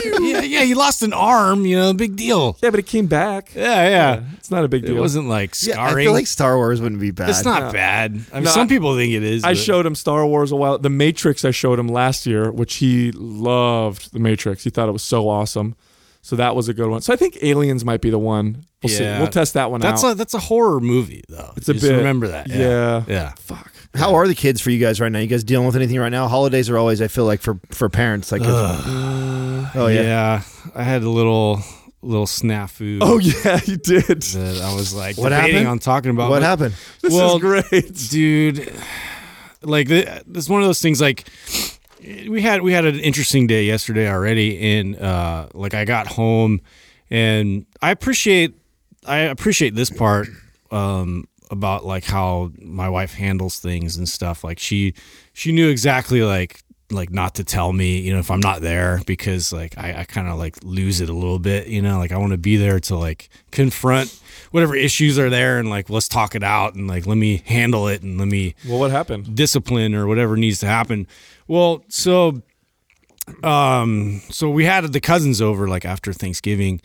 [0.21, 0.63] yeah, yeah.
[0.63, 1.65] He lost an arm.
[1.65, 2.57] You know, big deal.
[2.61, 3.55] yeah, but it came back.
[3.55, 4.23] Yeah, yeah.
[4.35, 4.97] It's not a big deal.
[4.97, 5.81] It wasn't like yeah.
[5.81, 7.29] I feel like Star Wars wouldn't be bad.
[7.29, 8.11] it's not bad.
[8.33, 9.45] I mean, No, some I- people think it is.
[9.45, 10.77] I but- showed him Star Wars a while.
[10.77, 14.11] The Matrix I showed him last year, which he loved.
[14.13, 14.63] The Matrix.
[14.65, 15.75] He thought it was so awesome.
[16.21, 17.01] So that was a good one.
[17.01, 18.65] So I think Aliens might be the one.
[18.81, 19.03] We'll see.
[19.03, 20.11] We'll test that one That's out.
[20.11, 21.51] a that's a horror movie though.
[21.57, 21.95] it's a Just bit.
[21.97, 22.47] remember that.
[22.49, 22.57] Yeah.
[22.57, 23.03] Yeah.
[23.07, 23.31] Yeah.
[23.39, 23.72] Fuck.
[23.95, 25.19] How are the kids for you guys right now?
[25.19, 26.27] You guys dealing with anything right now?
[26.27, 30.01] Holidays are always, I feel like, for for parents, like, oh yeah.
[30.01, 30.41] yeah.
[30.75, 31.59] I had a little
[32.01, 32.99] little snafu.
[33.01, 34.21] Oh yeah, you did.
[34.23, 35.67] that I was like What debating happened?
[35.67, 36.29] on talking about.
[36.29, 36.75] What but- happened?
[37.01, 37.95] This Well, is great.
[38.09, 38.73] dude?
[39.61, 40.99] Like th- it's one of those things.
[40.99, 41.27] Like
[42.27, 46.61] we had we had an interesting day yesterday already, and uh, like I got home,
[47.09, 48.55] and I appreciate
[49.05, 50.27] I appreciate this part
[50.71, 54.43] um, about like how my wife handles things and stuff.
[54.43, 54.93] Like she
[55.31, 56.61] she knew exactly like
[56.91, 60.03] like not to tell me, you know, if I'm not there because like I, I
[60.03, 62.55] kind of like lose it a little bit, you know, like I want to be
[62.57, 64.19] there to like confront
[64.51, 67.87] whatever issues are there and like let's talk it out and like let me handle
[67.87, 69.35] it and let me Well, what happened?
[69.35, 71.07] discipline or whatever needs to happen.
[71.47, 72.41] Well, so
[73.41, 76.81] um so we had the cousins over like after Thanksgiving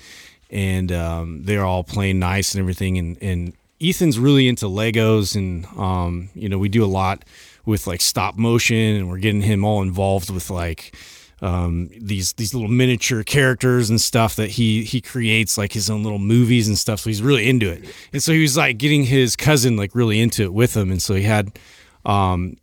[0.50, 5.66] and um they're all playing nice and everything and and Ethan's really into Legos and
[5.78, 7.24] um you know we do a lot
[7.64, 10.94] with like stop motion and we're getting him all involved with like
[11.40, 16.02] um, these these little miniature characters and stuff that he he creates like his own
[16.02, 17.00] little movies and stuff.
[17.00, 20.20] So he's really into it, and so he was like getting his cousin like really
[20.20, 21.58] into it with him, and so he had
[22.04, 22.56] um,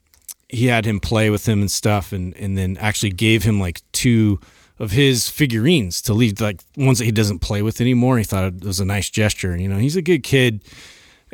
[0.50, 3.82] he had him play with him and stuff, and and then actually gave him like
[3.94, 4.40] two
[4.78, 8.18] of his figurines to leave like ones that he doesn't play with anymore.
[8.18, 10.62] He thought it was a nice gesture, you know he's a good kid,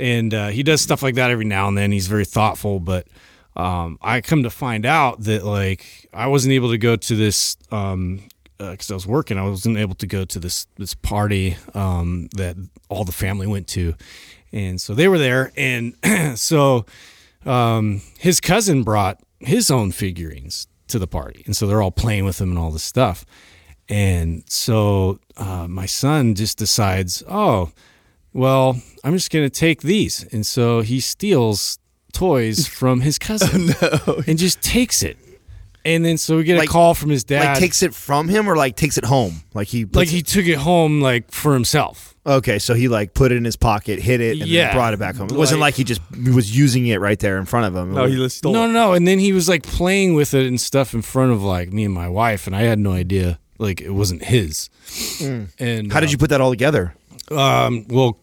[0.01, 1.91] and uh, he does stuff like that every now and then.
[1.91, 3.07] He's very thoughtful, but
[3.55, 7.55] um, I come to find out that like I wasn't able to go to this
[7.71, 8.23] um,
[8.57, 9.37] because I was working.
[9.37, 12.57] I wasn't able to go to this this party um, that
[12.89, 13.93] all the family went to,
[14.51, 15.95] and so they were there, and
[16.35, 16.85] so
[17.45, 22.25] um, his cousin brought his own figurines to the party, and so they're all playing
[22.25, 23.23] with him and all this stuff,
[23.87, 27.71] and so uh, my son just decides, oh,
[28.33, 31.79] well, I'm just gonna take these, and so he steals
[32.13, 33.69] toys from his oh, cousin
[34.27, 35.17] and just takes it.
[35.83, 37.43] And then so we get Like- a call from his dad.
[37.53, 39.41] Like takes it from him or like takes it home?
[39.55, 42.09] Like he like he took it home like for himself.
[42.23, 44.65] Okay, so he like put it in his pocket, hid it, and Yeah.
[44.67, 45.27] then brought it back home.
[45.31, 47.95] It wasn't Like- like he just was using it right there in front of him.
[47.95, 48.93] No, he just stole no, no, no.
[48.93, 51.85] And then he was like playing with it and stuff in front of like me
[51.85, 54.69] and my wife, and I had no idea like it wasn't his.
[55.17, 55.45] Hmm.
[55.57, 56.93] And How did uh, you put that all together?
[57.31, 58.19] Um, well,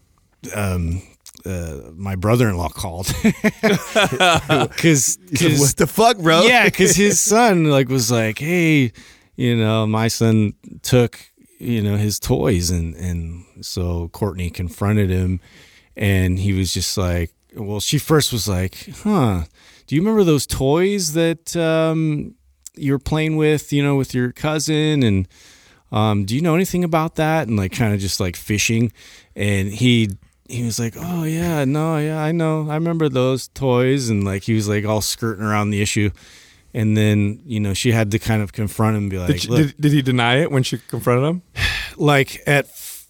[0.55, 1.01] um,
[1.45, 6.41] uh, my brother-in-law called because what the fuck, bro?
[6.43, 8.91] yeah, because his son like was like, hey,
[9.35, 11.19] you know, my son took
[11.59, 15.39] you know his toys, and and so Courtney confronted him,
[15.95, 19.43] and he was just like, well, she first was like, huh,
[19.87, 22.35] do you remember those toys that um,
[22.75, 25.27] you were playing with, you know, with your cousin, and
[25.91, 27.47] um, do you know anything about that?
[27.47, 28.91] And like kind of just like fishing,
[29.35, 30.09] and he
[30.47, 34.43] he was like, oh yeah, no, yeah, I know, I remember those toys, and like
[34.43, 36.09] he was like all skirting around the issue,
[36.73, 39.49] and then you know she had to kind of confront him and be like, Did,
[39.49, 41.41] "Look, did, did he deny it when she confronted him?
[41.97, 43.07] like at f-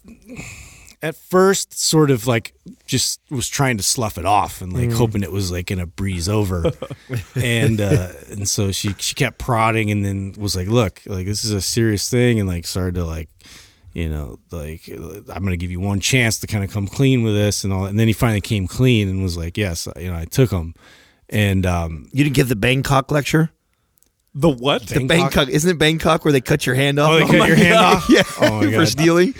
[1.02, 2.52] at first sort of like
[2.86, 6.28] just was trying to slough it off and like hoping it was like gonna breeze
[6.28, 6.72] over.
[7.36, 11.44] And uh and so she she kept prodding and then was like look like this
[11.44, 13.28] is a serious thing and like started to like
[13.92, 17.34] you know like i'm gonna give you one chance to kind of come clean with
[17.34, 20.16] this and all and then he finally came clean and was like yes you know
[20.16, 20.74] i took him
[21.28, 23.50] and um You didn't give the Bangkok lecture?
[24.32, 24.82] The what?
[24.86, 27.10] The Bangkok isn't it Bangkok where they cut your hand off?
[27.10, 27.96] Oh, they cut my your hand God.
[27.96, 28.06] off?
[28.10, 29.30] Yeah, Oh, my for stealing.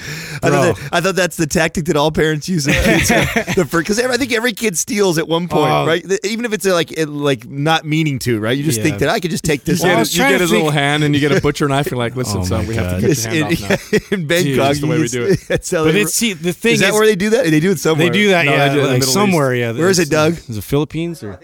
[0.43, 2.67] I thought, that, I thought that's the tactic that all parents use.
[2.67, 3.11] Because
[4.01, 5.87] I think every kid steals at one point, Oh.
[5.87, 6.05] right?
[6.25, 8.59] Even if it's uh, like it, like not meaning to, right?
[8.59, 8.85] You just Yeah.
[8.85, 9.79] think that I could just take this.
[9.79, 11.41] You Well, I get, his, you get his think- little hand and you get a
[11.41, 11.89] butcher knife.
[11.89, 13.93] You're like, listen, Oh son, my we have to cut It's your hand in, off
[13.93, 13.99] now.
[14.17, 14.57] in Bangkok.
[14.57, 15.41] that's the way we do it.
[15.47, 17.45] That's how but it's see the thing is that where they do that?
[17.45, 18.09] They do it somewhere.
[18.09, 20.11] they do that No, yeah do it in the like somewhere yeah Where is it,
[20.11, 20.33] Doug?
[20.33, 21.39] is it philippines or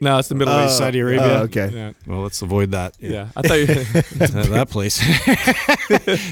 [0.00, 0.78] No, it's the Middle Oh, East.
[0.78, 1.22] Saudi Arabia?
[1.40, 1.70] oh, okay.
[1.72, 1.92] Yeah.
[2.06, 2.94] Well, let's avoid that.
[3.00, 3.28] Yeah.
[3.36, 3.66] I thought you.
[3.66, 4.98] that, that place.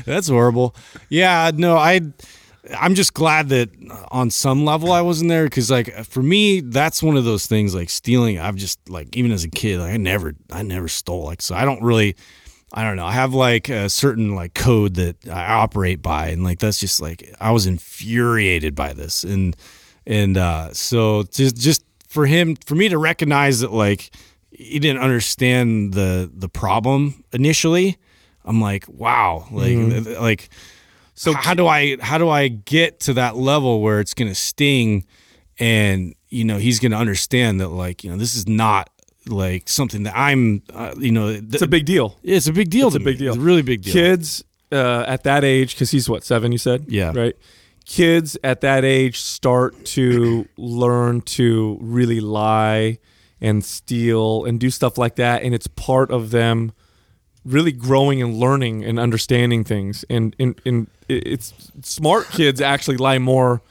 [0.04, 0.74] That's horrible.
[1.08, 2.00] Yeah, no, I.
[2.78, 3.70] I'm just glad that
[4.10, 7.74] on some level I wasn't there because, like, for me, that's one of those things.
[7.74, 11.24] Like stealing, I've just like even as a kid, like, I never, I never stole.
[11.24, 12.14] Like, so I don't really,
[12.74, 13.06] I don't know.
[13.06, 17.00] I have like a certain like code that I operate by, and like that's just
[17.00, 19.56] like I was infuriated by this, and
[20.06, 24.10] and uh, so just just for him, for me to recognize that like
[24.50, 27.96] he didn't understand the the problem initially.
[28.44, 29.76] I'm like, wow, like
[30.20, 30.48] like
[31.14, 34.34] so how do I how do I get to that level where it's going to
[34.34, 35.04] sting
[35.58, 38.88] and you know he's going to understand that like you know this is not
[39.26, 42.16] like something that I'm uh, you know th- It's a big deal.
[42.22, 43.34] Yeah, it's a big deal It's a big deal.
[43.34, 43.92] It's a really big deal.
[43.92, 44.42] Kids
[44.72, 46.52] uh, at that age, because he's what seven?
[46.52, 46.86] You said.
[46.88, 47.12] Yeah.
[47.14, 47.36] Right.
[47.88, 52.98] Kids at that age start to learn to really lie
[53.40, 56.72] and steal and do stuff like that, and it's part of them
[57.46, 60.04] really growing and learning and understanding things.
[60.10, 63.62] And and, and it's smart kids actually lie more,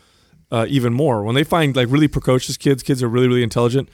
[0.52, 2.82] uh, even more when they find like really precocious kids.
[2.82, 3.88] Kids are really really intelligent.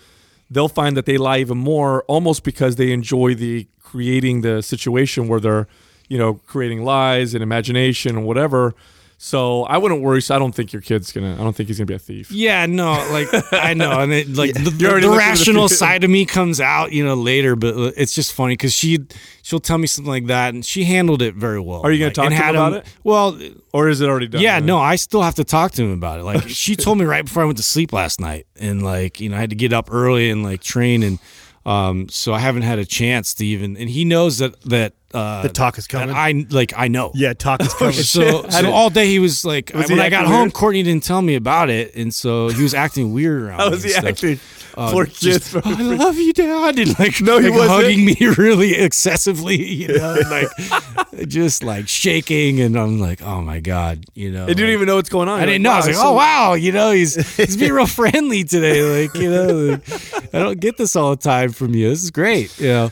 [0.49, 5.27] They'll find that they lie even more, almost because they enjoy the creating the situation
[5.27, 5.67] where they're,
[6.07, 8.73] you know, creating lies and imagination and whatever.
[9.17, 10.21] So I wouldn't worry.
[10.21, 11.33] So I don't think your kid's gonna.
[11.33, 12.29] I don't think he's gonna be a thief.
[12.31, 15.75] Yeah, no, like I know, and it, like the, the, the the rational future.
[15.75, 17.55] side of me comes out, you know, later.
[17.55, 18.99] But uh, it's just funny because she
[19.41, 21.81] she'll tell me something like that, and she handled it very well.
[21.83, 22.85] Are you gonna talk to him about it?
[23.03, 23.39] Well,
[23.71, 24.41] Or is it already done?
[24.41, 26.23] yeah, no, I still have to talk to him about it.
[26.23, 29.29] Like she told me right before I went to sleep last night, and like you
[29.29, 31.17] know, I had to get up early and like train, and
[31.65, 33.77] um, so I haven't had a chance to even.
[33.77, 36.13] And he knows that that uh, The talk is coming.
[36.13, 37.11] I like I know.
[37.13, 37.93] Yeah, talk is coming.
[37.93, 40.51] So, so all day he was like, Was when he I got acting home.
[40.51, 43.59] Courtney didn't tell me about it, and so he was acting weird around.
[43.59, 44.39] How was he acting?
[44.75, 45.55] Uh, Poor just.
[45.55, 47.69] I love you, Dad, and like, No, he like wasn't.
[47.83, 50.47] hugging me really excessively, you know, like
[51.27, 54.45] just like shaking, and I'm like, oh my god, you know.
[54.45, 55.39] They didn't like- even know what's going on.
[55.39, 55.71] I didn't know.
[55.71, 59.03] I was like, so- oh wow, you know, he's he's being real friendly today.
[59.03, 61.89] Like, you know, like, I don't get this all the time from you.
[61.89, 62.91] This is great, you know.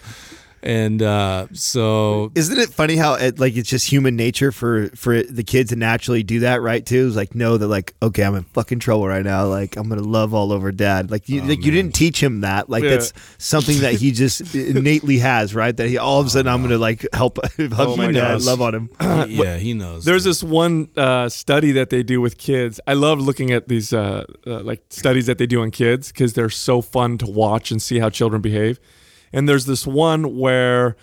[0.63, 5.23] And uh, so Isn't it funny how it, like it's just human nature for for
[5.23, 6.85] the kids to naturally do that, right?
[6.85, 9.47] Too, it's like know that like okay, I'm in fucking trouble right now.
[9.47, 11.09] Like I'm gonna love all over dad.
[11.09, 12.69] Like you, like you didn't teach him that.
[12.69, 12.91] Like Yeah.
[12.91, 15.75] that's something that he just innately has, right?
[15.75, 18.33] That he all of a sudden I'm gonna like help hug Oh my my dad,
[18.37, 18.45] gosh.
[18.45, 18.89] love on him.
[19.29, 20.05] yeah, he knows.
[20.05, 22.79] There's this one uh, study that they do with kids.
[22.85, 26.33] I love looking at these uh, uh, like studies that they do on kids because
[26.33, 28.79] they're so fun to watch and see how children behave.
[29.33, 30.95] And there's this one where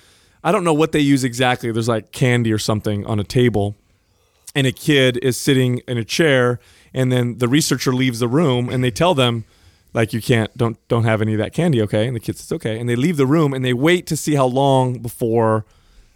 [0.45, 1.71] I don't know what they use exactly.
[1.73, 3.77] There's like candy or something on a table,
[4.55, 6.61] and a kid is sitting in a chair,
[6.95, 9.45] and then the researcher leaves the room, and they tell them
[9.95, 12.07] like you can't don't don't have any of that candy, okay?
[12.07, 14.35] And the kid says okay, and they leave the room and they wait to see
[14.35, 15.65] how long before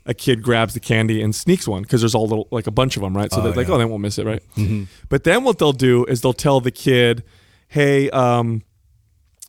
[0.05, 2.97] a kid grabs the candy and sneaks one because there's all little like a bunch
[2.97, 3.31] of them, right?
[3.33, 4.43] So they're like, oh, they won't miss it, right?
[5.09, 7.23] But then what they'll do is they'll tell the kid,
[7.69, 8.63] hey, um,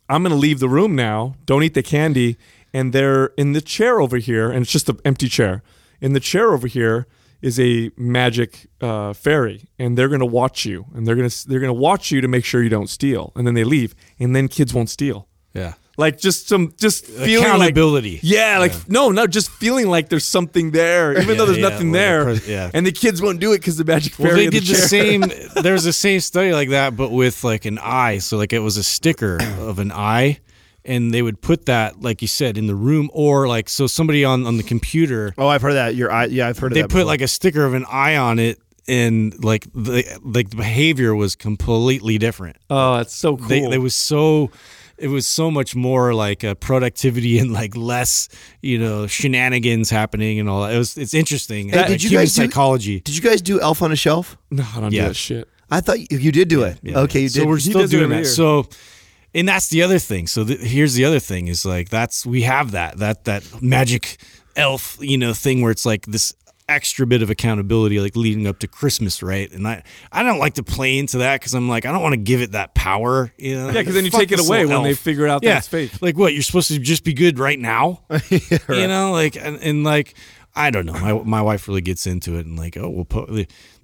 [0.08, 1.34] I'm gonna leave the room now.
[1.46, 2.36] Don't eat the candy.
[2.72, 5.62] And they're in the chair over here, and it's just an empty chair.
[6.00, 7.06] In the chair over here
[7.40, 11.72] is a magic uh, fairy, and they're gonna watch you, and they're gonna they're gonna
[11.72, 13.30] watch you to make sure you don't steal.
[13.36, 15.28] And then they leave, and then kids won't steal.
[15.52, 15.74] yeah.
[15.96, 18.18] Like just some just feeling like Accountability.
[18.22, 21.68] yeah, like no, no, just feeling like there's something there, even Yeah, though there's yeah,
[21.68, 22.24] nothing well, there.
[22.24, 22.70] pres- yeah.
[22.74, 24.28] And the kids won't do it because the magic fairy.
[24.28, 24.88] Well, they in did the, chair.
[24.88, 25.22] same.
[25.62, 28.18] There was the same study like that, but with like an eye.
[28.18, 30.40] So like it was a sticker of an eye,
[30.84, 34.24] and they would put that, like you said, in the room, or like so somebody
[34.24, 35.94] on on the computer, Oh, I've heard that.
[35.94, 36.88] Your eye, yeah, I've heard of they that.
[36.88, 37.04] put before.
[37.06, 41.36] like a sticker of an eye on it, and like the like the behavior was
[41.36, 42.56] completely different.
[42.68, 43.46] Oh, that's so cool.
[43.46, 44.50] They it was so.
[44.96, 48.28] It was so much more like uh, productivity and like less,
[48.62, 50.74] you know, shenanigans happening and all that.
[50.74, 51.70] It was it's interesting.
[51.70, 53.00] Hey, like, did you human guys do- psychology?
[53.00, 54.36] Did you guys do Elf on a Shelf?
[54.50, 55.02] no, I don't Yeah.
[55.02, 55.48] do that shit.
[55.70, 56.78] I thought you, you did do it.
[56.82, 57.00] Yeah.
[57.00, 58.16] Okay, you so we're He still doing that.
[58.16, 58.24] year.
[58.24, 58.68] So,
[59.34, 60.26] and that's the other thing.
[60.28, 64.18] So th- here's the other thing is like that's we have that that that magic
[64.56, 66.32] elf you know thing where it's like this
[66.68, 69.50] extra bit of accountability like leading up to Christmas, right?
[69.52, 72.14] And I I don't like to play into that because I'm like I don't want
[72.14, 73.66] to give it that power, you know.
[73.66, 74.98] Yeah, because then you Fuck take it away when they elf.
[74.98, 75.92] figure out yeah, it's fake.
[76.00, 76.32] Like what?
[76.32, 79.12] You're supposed to just be good right now, you know?
[79.12, 80.14] Like and, and like.
[80.56, 80.92] I don't know.
[80.92, 83.26] My my wife really gets into it and like, oh well, po-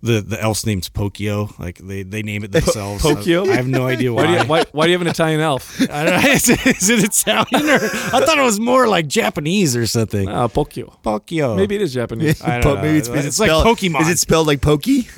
[0.02, 1.50] the the the elf's name's Pokio.
[1.58, 3.02] Like they, they name it themselves.
[3.02, 3.44] Pokio?
[3.46, 4.20] I have no idea why.
[4.24, 5.80] Why do, you, why, why do you have an Italian elf?
[5.90, 6.30] I don't know.
[6.30, 10.28] Is, it- is it Italian or I thought it was more like Japanese or something.
[10.28, 10.98] Uh, Pokio.
[11.02, 11.56] Pokio.
[11.56, 12.40] Maybe it is Japanese.
[12.42, 12.82] I don't Po- know.
[12.82, 14.00] maybe it's, is it It's like spelled- Pokemon.
[14.02, 15.08] Is it spelled like Pokey?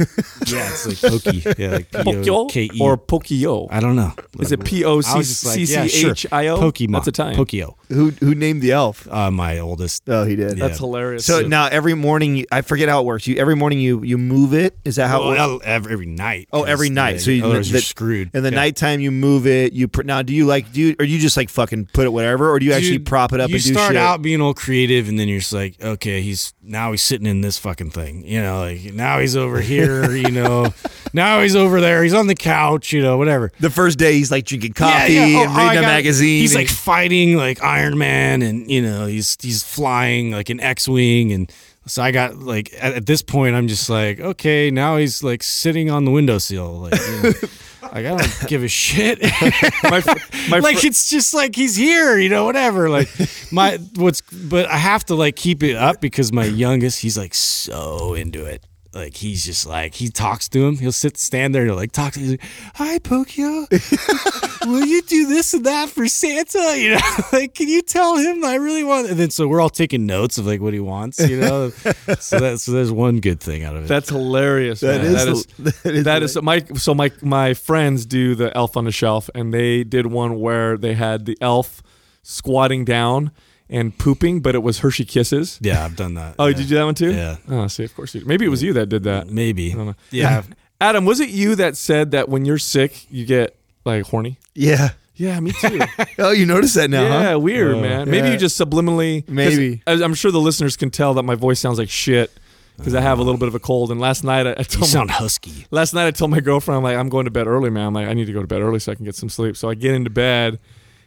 [0.47, 1.59] Yeah, it's like Poki.
[1.59, 2.79] Yeah, like Pokio P-O-K-E.
[2.81, 3.69] or Pokio?
[3.71, 4.13] I don't know.
[4.41, 6.11] Is it P O I C was just like, C yeah, C sure.
[6.13, 6.59] H I O?
[6.59, 6.93] Pokemon.
[6.93, 7.37] That's Italian.
[7.37, 7.77] Pokio.
[7.89, 9.07] who who named the elf?
[9.11, 10.09] Uh, my oldest.
[10.09, 10.59] Oh, he did.
[10.59, 10.67] Yeah.
[10.67, 11.25] That's hilarious.
[11.27, 13.27] So now every morning, I forget how it works.
[13.27, 14.72] You every morning you you move it.
[14.85, 15.23] Is that how?
[15.23, 15.35] it?
[15.37, 16.49] Well, every, every night.
[16.53, 17.13] Oh, every night.
[17.13, 18.31] yeah, So you, the, you're screwed.
[18.35, 18.57] In the Yeah.
[18.57, 19.73] nighttime, you move it.
[19.73, 22.11] You pr- now do you like do you or you just like fucking put it
[22.13, 23.97] whatever, or do you actually Dude, prop it up You and do start shit?
[23.97, 27.41] out being all creative, and then you're just like, okay, he's now he's sitting in
[27.43, 28.27] this fucking thing.
[28.27, 30.11] You know, like now he's over here.
[30.17, 30.73] you know,
[31.13, 32.03] now he's over there.
[32.03, 32.93] He's on the couch.
[32.93, 33.53] You know, whatever.
[33.61, 35.39] the first day, he's like drinking coffee Yeah, yeah.
[35.39, 36.41] Oh, and oh, reading oh, a got- magazine.
[36.41, 40.61] He's and- like fighting like Iron Man, and you know he's he's flying like an
[40.61, 41.53] X-wing, and
[41.87, 45.43] so I got like at, at this point I'm just like okay now he's like
[45.43, 47.01] sitting on the windowsill like.
[47.01, 47.33] You know,
[47.83, 49.21] like, I don't give a shit.
[49.85, 52.89] my, fr- my like it's just like he's here, you know, whatever.
[52.89, 53.09] Like
[53.53, 57.35] my what's but I have to like keep it up because my youngest, he's like
[57.35, 58.65] so into it.
[58.95, 60.77] Like he's just like he talks to him.
[60.77, 62.27] He'll sit stand there and he'll like talk to him.
[62.27, 63.67] He's like, Hi Pokio.
[64.67, 66.77] Will you do this and that for Santa?
[66.77, 67.01] You know,
[67.33, 70.37] like can you tell him I really want and then so we're all taking notes
[70.37, 71.71] of like what he wants, you know.
[72.19, 73.89] so that so there's one good thing out of it.
[73.89, 74.81] That's hilarious.
[74.81, 75.15] That man.
[75.15, 75.47] is that is
[75.83, 79.31] that is that is my so my my friends do the elf on the shelf
[79.35, 81.83] and they did one where they had the elf
[82.23, 83.31] squatting down
[83.73, 85.59] and pooping, but it was Hershey Kisses.
[85.61, 86.37] Yeah, I've done that.
[86.39, 86.53] Oh, yeah.
[86.55, 87.13] did you do that one too?
[87.13, 87.37] Yeah.
[87.49, 88.25] Oh, see, of course you.
[88.25, 89.29] Maybe it was you that did that.
[89.29, 89.73] Maybe.
[89.73, 89.95] I don't know.
[90.11, 90.43] Yeah.
[90.81, 94.39] Adam, was it you that said that when you're sick you get like horny?
[94.55, 94.91] Yeah.
[95.15, 95.81] Yeah, me too.
[96.19, 97.15] Oh, you noticed that now, huh?
[97.15, 97.39] yeah, huh?
[97.39, 98.11] weird, uh, man.
[98.11, 99.29] Maybe you just subliminally.
[99.29, 99.83] Maybe.
[99.87, 102.31] I'm sure the listeners can tell that my voice sounds like shit
[102.77, 103.91] because I have a little bit of a cold.
[103.93, 105.67] And last night I, I You told my, sound husky.
[105.71, 107.89] last night I told my girlfriend I'm like I'm going to bed early, man.
[107.89, 109.57] I'm like I need to go to bed early so I can get some sleep.
[109.57, 110.59] So I get into bed,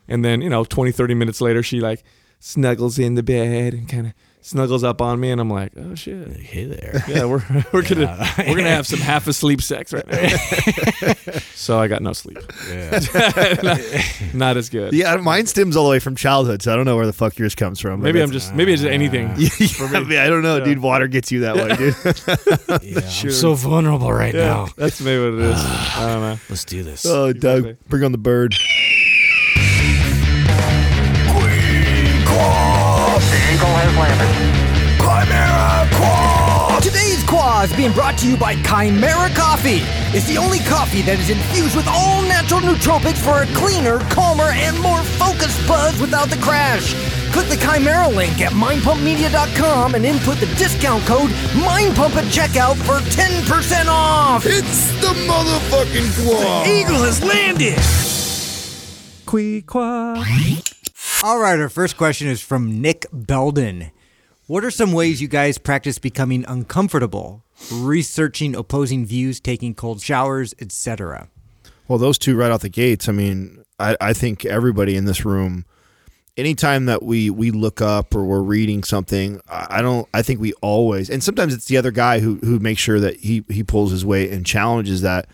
[0.07, 2.03] and then you know 20, 30 minutes later she like
[2.45, 5.95] snuggles in the bed and kind of snuggles up on me, and I'm like, oh
[5.95, 6.37] shit.
[6.37, 7.03] Hey there.
[7.07, 10.27] Yeah, we're we're gonna we're gonna have some half asleep sex right now.
[11.55, 12.37] so I got no sleep.
[12.69, 12.99] Yeah.
[13.63, 13.79] not,
[14.33, 14.93] not as good.
[14.93, 17.37] Yeah, mine stems all the way from childhood, so I don't know where the fuck
[17.39, 18.01] yours comes from.
[18.01, 19.33] Maybe I'm that's- just maybe it's just anything.
[19.37, 20.79] Yeah, I, mean, I don't know, dude.
[20.79, 22.83] Water gets you that way, dude.
[22.83, 24.67] Yeah, I'm so vulnerable right Yeah, now.
[24.77, 25.59] that's maybe what it is.
[25.59, 26.37] I don't know.
[26.49, 27.05] Let's do this.
[27.05, 28.53] Oh, Doug, bring on the bird.
[37.77, 39.81] Being brought to you by Kimera Koffee.
[40.15, 44.47] It's the only coffee that is infused with all natural nootropics for a cleaner, calmer,
[44.55, 46.93] and more focused buzz without the crash.
[47.33, 53.03] Click the Kimera link at mindpumpmedia.com and input the discount code MINDPUMP at checkout for
[53.11, 54.45] 10% off.
[54.45, 56.63] It's the motherfucking claw.
[56.63, 57.77] Eagle has landed.
[61.25, 63.91] All right, our first question is from Nick Belden.
[64.47, 67.43] What are some ways you guys practice becoming uncomfortable?
[67.71, 71.29] Researching opposing views, taking cold showers, etc.
[71.87, 73.09] Well, those two right out the gates.
[73.09, 75.65] I mean, I, I think everybody in this room,
[76.37, 80.07] anytime that we we look up or we're reading something, I I don't.
[80.13, 83.17] I think we always, and sometimes it's the other guy who who makes sure that
[83.21, 85.27] he he pulls his weight and challenges that.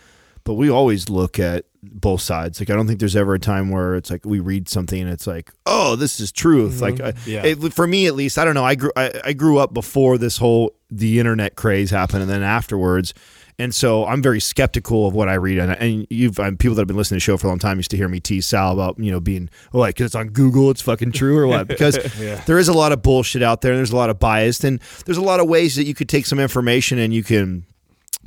[0.43, 2.59] But we always look at both sides.
[2.59, 5.09] Like I don't think there's ever a time where it's like we read something and
[5.09, 6.81] it's like, oh, this is truth.
[6.81, 7.43] Like I, Yeah.
[7.45, 8.63] it, for me at least, I don't know.
[8.65, 12.43] I grew I, I grew up before this whole the internet craze happened, and then
[12.43, 13.13] afterwards.
[13.59, 16.81] And so I'm very skeptical of what I read, and, and you've um, people that
[16.81, 18.47] have been listening to the show for a long time used to hear me tease
[18.47, 21.45] Sal about you know being oh, like 'cause it's on Google, it's fucking true or
[21.47, 21.67] what?
[21.71, 21.97] Because
[22.45, 24.79] there is a lot of bullshit out there, and there's a lot of bias, and
[25.05, 27.65] there's a lot of ways that you could take some information and you can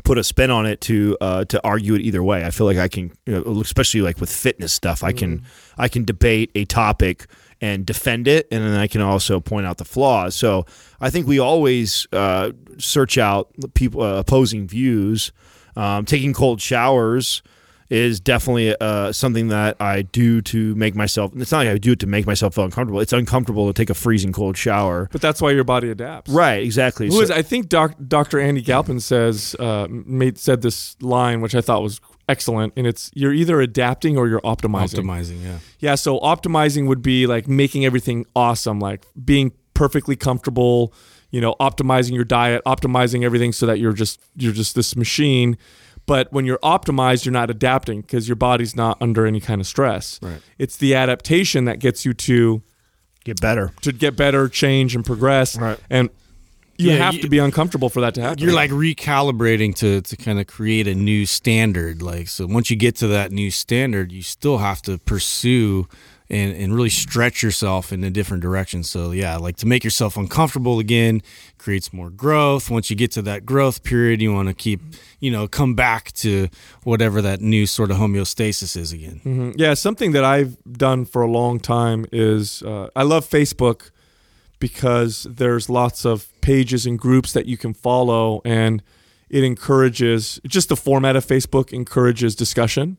[0.03, 2.45] put a spin on it to uh, to argue it either way.
[2.45, 5.45] I feel like I can, you know, especially like with fitness stuff, I can
[5.79, 7.27] I can debate a topic
[7.61, 10.35] and defend it, and then I can also point out the flaws.
[10.35, 10.67] So
[11.01, 15.33] I think we always uh, search out people uh, opposing views.
[15.77, 17.43] Um, taking cold showers
[17.91, 21.33] is definitely uh, something that I do to make myself.
[21.37, 23.01] It's not like I do it to make myself feel uncomfortable.
[23.01, 25.09] It's uncomfortable to take a freezing cold shower.
[25.13, 26.31] But that's why your body adapts.
[26.31, 27.07] Right, exactly.
[27.07, 27.31] Who So- is?
[27.31, 28.41] I think doc, Dr.
[28.41, 33.11] Andy Galpin says uh, made said this line, which I thought was excellent, and it's
[33.15, 35.01] you're either adapting or you're optimizing.
[35.05, 35.59] Optimizing, yeah.
[35.79, 40.93] Yeah, so optimizing would be like making everything awesome, like being perfectly comfortable,
[41.31, 45.59] you know, optimizing your diet, optimizing everything so that you're just you're just this machine.
[46.07, 49.67] But when you're optimized, you're not adapting because your body's not under any kind of
[49.67, 50.19] stress.
[50.23, 50.41] Right.
[50.59, 52.63] It's the adaptation that gets you to
[53.25, 53.73] get better.
[53.83, 55.57] to get better, change, and progress.
[55.57, 55.79] Right.
[55.89, 56.11] And
[56.77, 58.39] you Yeah, have you- to be uncomfortable for that to happen.
[58.41, 62.03] You're like recalibrating to to kind of create a new standard.
[62.03, 65.87] Like so, once you get to that new standard, you still have to pursue
[66.31, 68.83] and and really stretch yourself in a different direction.
[68.83, 71.21] So yeah, like to make yourself uncomfortable again
[71.59, 72.71] creates more growth.
[72.71, 74.81] Once you get to that growth period, you want to keep
[75.21, 76.49] you know come back to
[76.85, 79.21] whatever that new sort of homeostasis is again.
[79.25, 79.55] Mhm.
[79.57, 83.91] Yeah, something that I've done for a long time is uh, I love Facebook
[84.59, 88.83] because there's lots of pages and groups that you can follow, and
[89.29, 92.97] it encourages just the format of Facebook encourages discussion.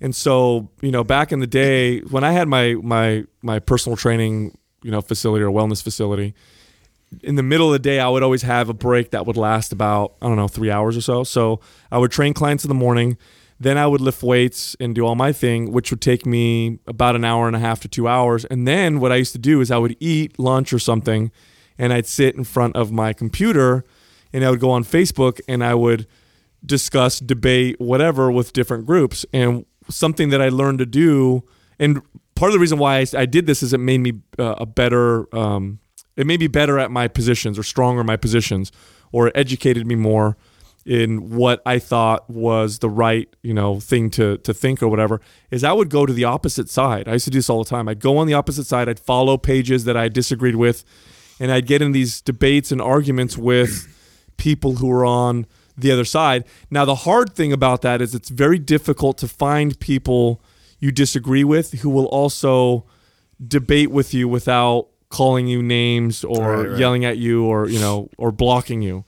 [0.00, 3.96] And so, you know, back in the day when I had my my my personal
[3.96, 6.34] training, you know, facility or wellness facility,
[7.22, 9.72] in the middle of the day, I would always have a break that would last
[9.72, 11.24] about, I don't know, three hours or so.
[11.24, 13.16] So I would train clients in the morning.
[13.58, 17.16] Then I would lift weights and do all my thing, which would take me about
[17.16, 18.44] an hour and a half to two hours.
[18.44, 21.30] And then what I used to do is I would eat lunch or something
[21.78, 23.84] and I'd sit in front of my computer
[24.32, 26.06] and I would go on Facebook and I would
[26.64, 29.24] discuss, debate, whatever with different groups.
[29.32, 31.44] And something that I learned to do,
[31.78, 32.02] and
[32.34, 34.66] part of the reason why I, I did this is it made me uh, a
[34.66, 35.80] better, um,
[36.16, 38.72] it made me better at my positions or stronger my positions,
[39.12, 40.36] or it educated me more
[40.84, 45.20] in what I thought was the right, you know, thing to to think or whatever.
[45.50, 47.08] Is I would go to the opposite side.
[47.08, 47.88] I used to do this all the time.
[47.88, 48.88] I'd go on the opposite side.
[48.88, 50.84] I'd follow pages that I disagreed with,
[51.40, 53.92] and I'd get in these debates and arguments with
[54.36, 55.46] people who were on
[55.76, 56.44] the other side.
[56.70, 60.42] Now, the hard thing about that is it's very difficult to find people
[60.80, 62.86] you disagree with who will also
[63.46, 66.78] debate with you without calling you names or Right, right.
[66.78, 69.04] yelling at you or you know or blocking you.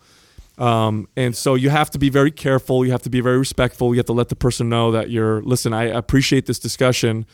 [0.58, 2.84] Um, and so you have to be very careful.
[2.84, 3.94] You have to be very respectful.
[3.94, 5.40] You have to let the person know that you're.
[5.42, 7.26] Listen, I appreciate this discussion.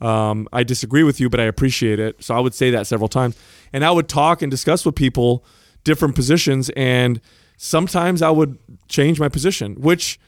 [0.00, 2.24] Um, I disagree with you, but I appreciate it.
[2.24, 3.36] So I would say that several times,
[3.72, 5.44] and I would talk and discuss with people
[5.84, 7.20] different positions, and
[7.58, 8.58] sometimes I would
[8.90, 10.18] change my position, which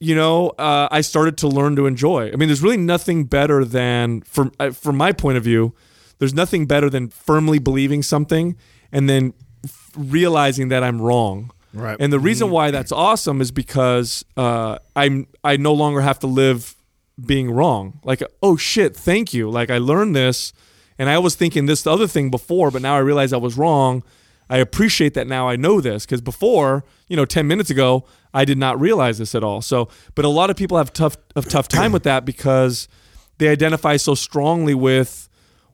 [0.00, 2.30] you know, uh, I started to learn to enjoy.
[2.32, 5.74] I mean, there's really nothing better than, from uh, from my point of view,
[6.18, 8.56] there's nothing better than firmly believing something
[8.92, 9.34] and then
[9.64, 11.50] f- realizing that I'm wrong.
[11.74, 11.96] Right.
[12.00, 16.26] And the reason why that's awesome is because uh, I'm I no longer have to
[16.26, 16.76] live
[17.24, 18.00] being wrong.
[18.04, 19.50] Like, oh shit, thank you.
[19.50, 20.52] Like I learned this,
[20.98, 24.02] and I was thinking this other thing before, but now I realize I was wrong.
[24.48, 28.44] I appreciate that now I know this because before, you know, ten minutes ago, I
[28.44, 29.62] did not realize this at all.
[29.62, 32.88] So, but a lot of people have tough a tough time with that because
[33.38, 35.28] they identify so strongly with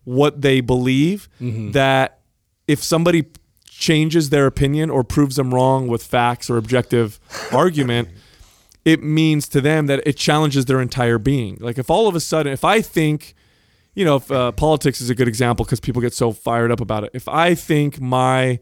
[0.04, 1.28] what they believe
[1.72, 2.20] that
[2.68, 3.24] if somebody
[3.66, 7.18] changes their opinion or proves them wrong with facts or objective
[7.52, 8.08] argument,
[8.84, 11.56] it means to them that it challenges their entire being.
[11.60, 13.34] Like if all of a sudden, if I think,
[13.94, 16.80] you know, if uh, politics is a good example because people get so fired up
[16.80, 17.10] about it.
[17.14, 18.60] If I think my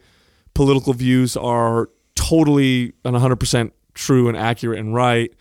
[0.55, 5.33] political views are totally and 100% true and accurate and right,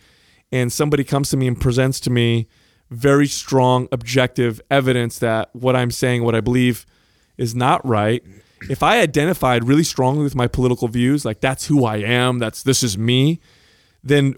[0.50, 2.46] and somebody comes to me and presents to me
[2.90, 6.84] very strong objective evidence that what I'm saying, what I believe
[7.38, 8.22] is not right.
[8.68, 12.62] If I identified really strongly with my political views, like that's who I am, that's
[12.62, 13.40] this is me,
[14.04, 14.34] then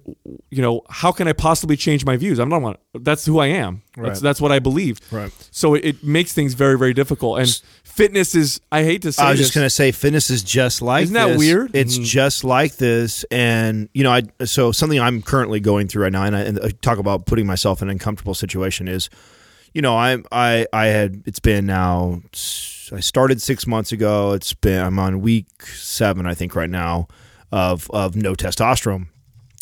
[0.51, 2.39] you know how can I possibly change my views?
[2.39, 2.77] I'm not one.
[2.95, 3.83] That's who I am.
[3.97, 4.23] That's Right.
[4.23, 5.01] that's what I believe.
[5.11, 5.33] Right.
[5.51, 7.41] So it, it makes things very very difficult.
[7.41, 7.61] And
[7.95, 10.83] fitness is I hate to say I was this, just gonna say, fitness is just
[10.83, 11.05] like.
[11.05, 11.39] Isn't that this.
[11.39, 11.75] weird?
[11.75, 12.05] It's mm.
[12.05, 16.25] just like this, and you know, I so something I'm currently going through right now,
[16.25, 19.09] and I, and I talk about putting myself in an uncomfortable situation is,
[19.73, 22.23] you know, I I I had it's been now.
[22.93, 24.33] I started six months ago.
[24.33, 27.09] It's been I'm on week seven, I think, right now,
[27.51, 29.07] of of no testosterone,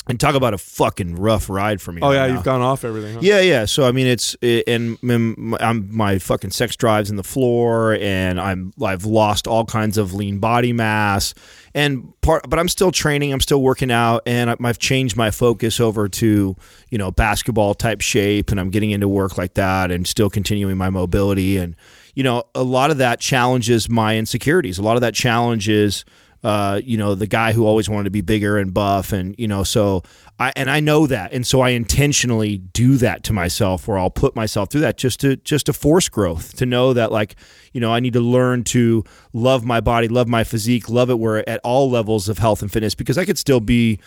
[0.08, 2.00] and talk about a fucking rough ride for me.
[2.02, 2.34] Oh right yeah, now.
[2.34, 3.14] you've gone off everything.
[3.14, 3.20] Huh?
[3.22, 3.64] Yeah, yeah.
[3.66, 7.94] So I mean, it's it, and m- I'm my fucking sex drives in the floor,
[8.00, 11.34] and I'm I've lost all kinds of lean body mass,
[11.74, 12.50] and part.
[12.50, 13.32] But I'm still training.
[13.32, 16.56] I'm still working out, and I- I've changed my focus over to
[16.90, 20.76] you know basketball type shape, and I'm getting into work like that, and still continuing
[20.76, 21.76] my mobility, and
[22.14, 24.78] you know a lot of that challenges my insecurities.
[24.78, 26.04] A lot of that challenges
[26.42, 29.46] uh, you know, the guy who always wanted to be bigger and buff, and you
[29.46, 30.02] know, so
[30.40, 34.10] I and I know that, and so I intentionally do that to myself, where I'll
[34.10, 37.36] put myself through that just to just to force growth, to know that like,
[37.72, 41.18] you know, I need to learn to love my body, love my physique, love it
[41.18, 44.00] where at all levels of health and fitness, because I could still be,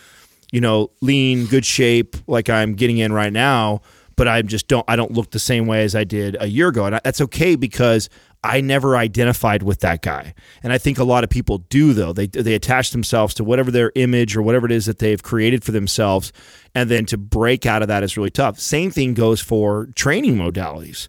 [0.51, 3.81] you know, lean, good shape, like I'm getting in right now,
[4.17, 6.67] but I just don't I don't look the same way as I did a year
[6.67, 8.09] ago, and that's okay because
[8.46, 10.36] I never identified with that guy.
[10.62, 12.14] And I think a lot of people do though.
[12.14, 15.64] They they attach themselves to whatever their image or whatever it is that they've created
[15.64, 16.32] for themselves
[16.76, 18.60] and then to break out of that is really tough.
[18.60, 21.08] Same thing goes for training modalities.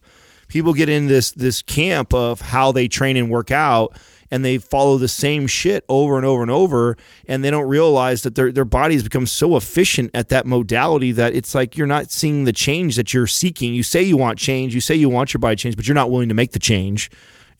[0.48, 3.96] People get in this this camp of how they train and work out
[4.30, 6.96] and they follow the same shit over and over and over
[7.26, 11.34] and they don't realize that their their bodies become so efficient at that modality that
[11.34, 13.74] it's like you're not seeing the change that you're seeking.
[13.74, 16.10] You say you want change, you say you want your body change, but you're not
[16.10, 17.10] willing to make the change.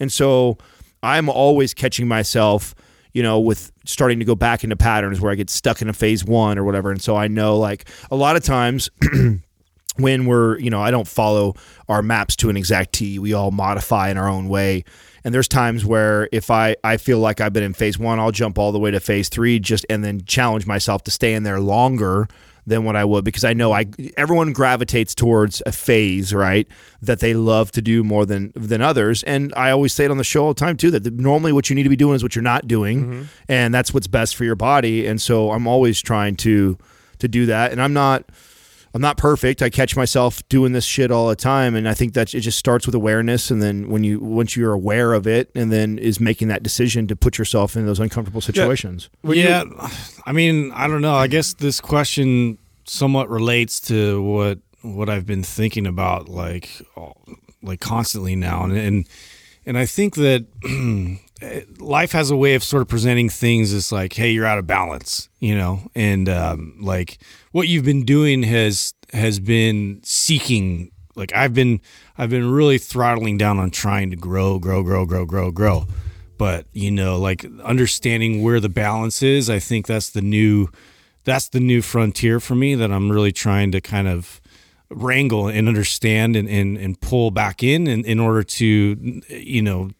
[0.00, 0.58] And so
[1.02, 2.74] I'm always catching myself,
[3.12, 5.92] you know, with starting to go back into patterns where I get stuck in a
[5.92, 6.90] phase 1 or whatever.
[6.90, 8.90] And so I know like a lot of times
[9.96, 11.54] when we're, you know, I don't follow
[11.88, 13.18] our maps to an exact T.
[13.18, 14.84] We all modify in our own way.
[15.26, 18.30] And there's times where if I, I feel like I've been in phase one, I'll
[18.30, 21.42] jump all the way to phase three just and then challenge myself to stay in
[21.42, 22.28] there longer
[22.64, 26.68] than what I would because I know I everyone gravitates towards a phase, right?
[27.02, 29.24] That they love to do more than than others.
[29.24, 31.70] And I always say it on the show all the time too that normally what
[31.70, 33.22] you need to be doing is what you're not doing, mm-hmm.
[33.48, 35.08] and that's what's best for your body.
[35.08, 36.78] And so I'm always trying to
[37.18, 37.72] to do that.
[37.72, 38.30] And I'm not
[38.96, 39.60] I'm not perfect.
[39.60, 42.58] I catch myself doing this shit all the time, and I think that it just
[42.58, 46.18] starts with awareness, and then when you once you're aware of it, and then is
[46.18, 49.10] making that decision to put yourself in those uncomfortable situations.
[49.22, 49.64] yeah,
[50.24, 51.14] I mean, I don't know.
[51.14, 56.70] I guess this question somewhat relates to what what I've been thinking about, like
[57.62, 59.08] like constantly now, and and,
[59.66, 60.46] and I think that
[61.78, 64.66] life has a way of sort of presenting things as like, hey, you're out of
[64.66, 67.18] balance, you know, and um, like
[67.52, 70.90] what you've been doing has has been seeking.
[71.14, 71.80] Like I've been
[72.16, 75.86] I've been really throttling down on trying to grow, grow, grow, grow, grow, grow.
[76.38, 80.68] But you know, like understanding where the balance is, I think that's the new
[81.24, 84.40] that's the new frontier for me that I'm really trying to kind of
[84.88, 89.90] wrangle and understand and, and, and pull back in in, in order to you know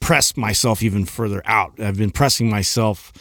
[0.00, 1.78] press myself even further out.
[1.78, 3.12] I've been pressing myself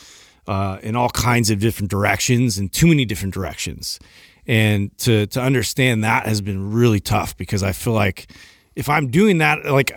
[0.47, 3.99] uh, in all kinds of different directions and too many different directions.
[4.47, 8.31] And to to understand that has been really tough because I feel like
[8.75, 9.91] if I'm doing that, like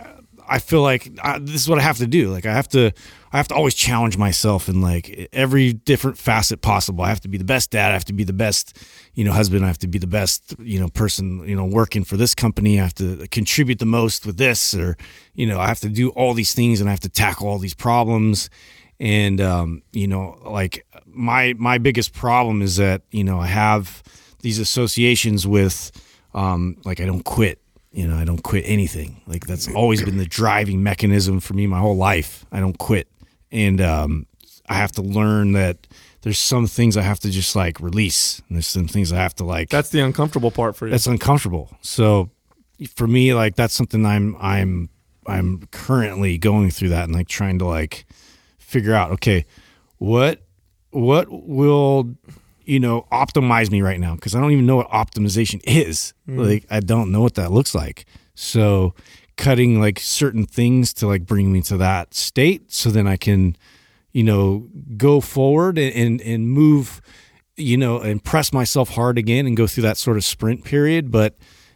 [0.47, 2.29] I feel like I, this is what I have to do.
[2.29, 2.91] Like I have to,
[3.33, 7.03] I have to always challenge myself in like every different facet possible.
[7.03, 7.89] I have to be the best dad.
[7.89, 8.77] I have to be the best,
[9.15, 9.65] you know, husband.
[9.65, 12.79] I have to be the best, you know, person, you know, working for this company.
[12.79, 14.97] I have to contribute the most with this, or
[15.33, 17.57] you know, I have to do all these things and I have to tackle all
[17.57, 18.51] these problems.
[18.99, 24.03] And um, you know, like my my biggest problem is that you know I have
[24.41, 25.91] these associations with
[26.35, 27.59] um, like I don't quit
[27.93, 29.21] you know, I don't quit anything.
[29.27, 32.43] Like that's always been the driving mechanism for me my whole life.
[32.51, 33.07] I don't quit.
[33.53, 34.25] And um,
[34.67, 35.87] I have to learn that
[36.23, 38.41] there's some things I have to just like release.
[38.49, 40.91] And there's some things I have to like That's the uncomfortable part for you.
[40.91, 41.69] that's uncomfortable.
[41.81, 42.29] So
[42.95, 44.89] for me, like that's something I'm I'm
[45.27, 48.05] I'm currently going through that and like trying to like
[48.57, 49.45] figure out, okay,
[49.99, 50.41] what
[50.91, 52.15] what will
[52.65, 56.13] you know optimize me right now because I don't even know what optimization is.
[56.27, 58.05] Like I don't know what that looks like.
[58.35, 58.95] So
[59.37, 63.55] cutting like certain things to like bring me to that state so then I can
[64.11, 64.67] you know
[64.97, 67.01] go forward and and, and move
[67.57, 71.11] you know and press myself hard again and go through that sort of sprint period
[71.11, 71.35] but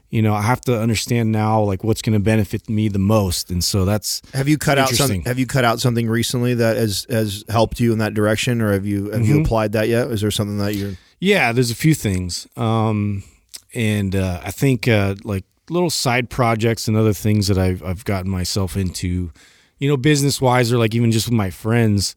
[0.10, 3.50] you know I have to understand now like what's going to benefit me the most
[3.52, 5.24] and so that's Have you cut out something?
[5.24, 8.72] Have you cut out something recently that has has helped you in that direction, or
[8.72, 9.36] have you have Mm-hmm.
[9.36, 10.10] you applied that yet?
[10.12, 12.48] Is there something that you're Yeah, there's a few things.
[12.56, 13.24] Um,
[13.74, 18.06] and uh, I think uh, like little side projects and other things that I've, I've
[18.06, 19.32] gotten myself into,
[19.78, 22.16] you know, business wise or like even just with my friends.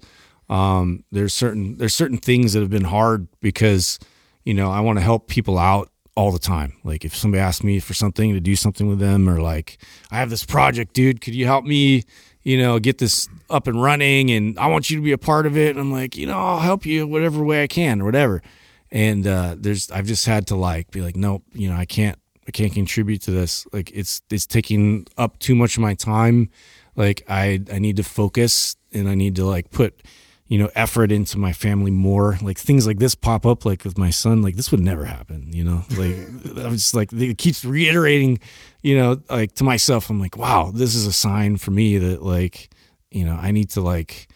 [0.49, 3.99] Um, there's certain there's certain things that have been hard because
[4.45, 6.77] you know I want to help people out all the time.
[6.83, 9.79] Like if somebody asks me for something to do something with them, or like
[10.11, 12.05] I have this project, dude, could you help me?
[12.43, 15.47] You know, get this up and running, and I want you to be a part
[15.47, 15.71] of it.
[15.71, 18.43] And I'm like, you know, I'll help you whatever way I can, or whatever
[18.91, 22.19] and uh, there's I've just had to like be like, nope, you know, I can't
[22.49, 23.67] I can't contribute to this.
[23.73, 26.51] Like it's it's taking up too much of my time.
[26.97, 30.03] Like I I need to focus and I need to like put
[30.47, 32.39] you know effort into my family more.
[32.43, 34.43] Like things like this pop up like with my son.
[34.43, 35.53] Like this would never happen.
[35.53, 36.17] You know, like
[36.65, 38.41] I'm just like it keeps reiterating.
[38.83, 42.23] You know, like to myself, I'm like, wow, this is a sign for me that
[42.23, 42.71] like
[43.11, 44.29] you know I need to like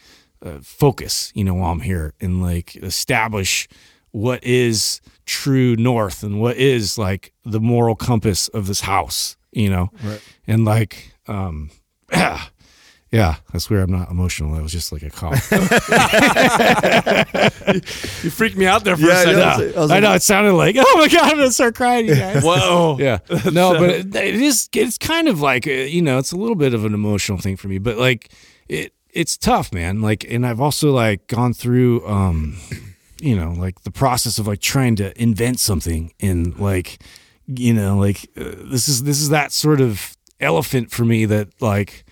[0.45, 1.33] uh, focus.
[1.35, 3.67] You know, while I'm here and like establish
[4.13, 9.71] what is true north and what is like the moral compass of this house, you
[9.71, 9.91] know?
[10.03, 10.21] Right.
[10.47, 11.71] And like, um,
[12.13, 12.43] yeah,
[13.11, 13.85] yeah, that's weird.
[13.85, 14.55] I'm not emotional.
[14.55, 15.51] That was just like a cough.
[18.25, 19.39] you freaked me out there for Yeah, a I second.
[19.39, 19.45] know.
[19.45, 21.75] I, I was I like- know it sounded like, oh my god, I'm gonna start
[21.75, 22.43] crying, you guys.
[22.43, 22.97] Whoa.
[23.01, 23.19] yeah,
[23.53, 24.69] no, but it, it is.
[24.75, 27.57] It's kind of like uh, you know, it's a little bit of an emotional thing
[27.57, 28.31] for me, but like
[28.69, 30.01] it, it's tough, man.
[30.03, 32.57] Like, and I've also like gone through, um,
[33.21, 37.03] you know, like the process of like trying to invent something and like,
[37.47, 41.49] you know, like uh, this is this is that sort of elephant for me that
[41.61, 42.05] like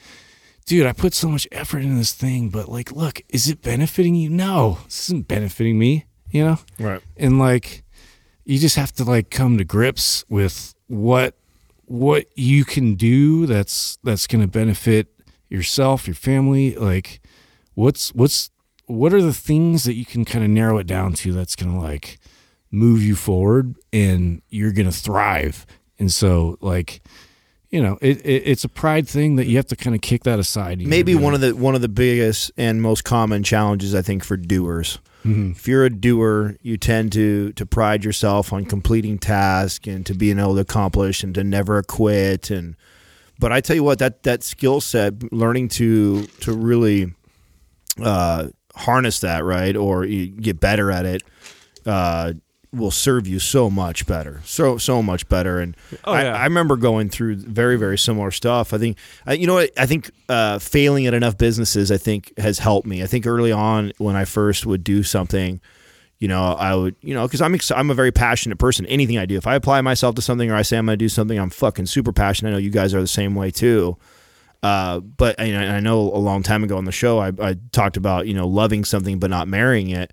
[0.66, 4.14] dude, I put so much effort into this thing, but like, look, is it benefiting
[4.14, 4.30] you?
[4.30, 6.59] No, this isn't benefiting me, you know?
[6.78, 7.03] Right.
[7.16, 7.84] And like,
[8.44, 11.34] you just have to like come to grips with what
[11.86, 15.09] what you can do that's that's going to benefit
[15.48, 16.74] yourself, your family.
[16.74, 17.20] Like,
[17.74, 18.50] what's what's
[18.93, 21.72] what are the things that you can kind of narrow it down to that's going
[21.72, 22.18] to like
[22.70, 25.66] move you forward and you're going to thrive.
[25.99, 27.03] And so, like,
[27.70, 30.24] you know, it, it it's a pride thing that you have to kind of kick
[30.24, 30.80] that aside.
[30.86, 34.36] maybe one of the one of the biggest and most common challenges I think for
[34.36, 34.99] doers.
[35.53, 40.14] If you're a doer, you tend to to pride yourself on completing tasks and to
[40.14, 42.74] being able to accomplish and to never quit and
[43.38, 47.14] but I tell you what that that skill set learning to to really
[48.01, 51.22] uh, harness that right or you get better at it
[51.86, 52.32] uh,
[52.72, 55.58] will serve you so much better so so much better.
[55.60, 56.32] And Oh, I, yeah.
[56.34, 58.72] I remember going through very very similar stuff.
[58.72, 58.96] I think
[59.26, 59.70] I, you know what?
[59.78, 63.02] I think uh, failing at enough businesses I think has helped me.
[63.02, 65.60] I think early on when I first would do something
[66.18, 68.86] you know I would you know because I'm ex- I'm a very passionate person.
[68.86, 71.04] Anything I do if I apply myself to something or I say I'm going to
[71.04, 72.50] do something I'm fucking super passionate.
[72.50, 73.98] I know you guys are the same way too
[74.62, 77.96] uh, but I I know a long time ago on the show I, I talked
[77.96, 80.12] about you know loving something but not marrying it,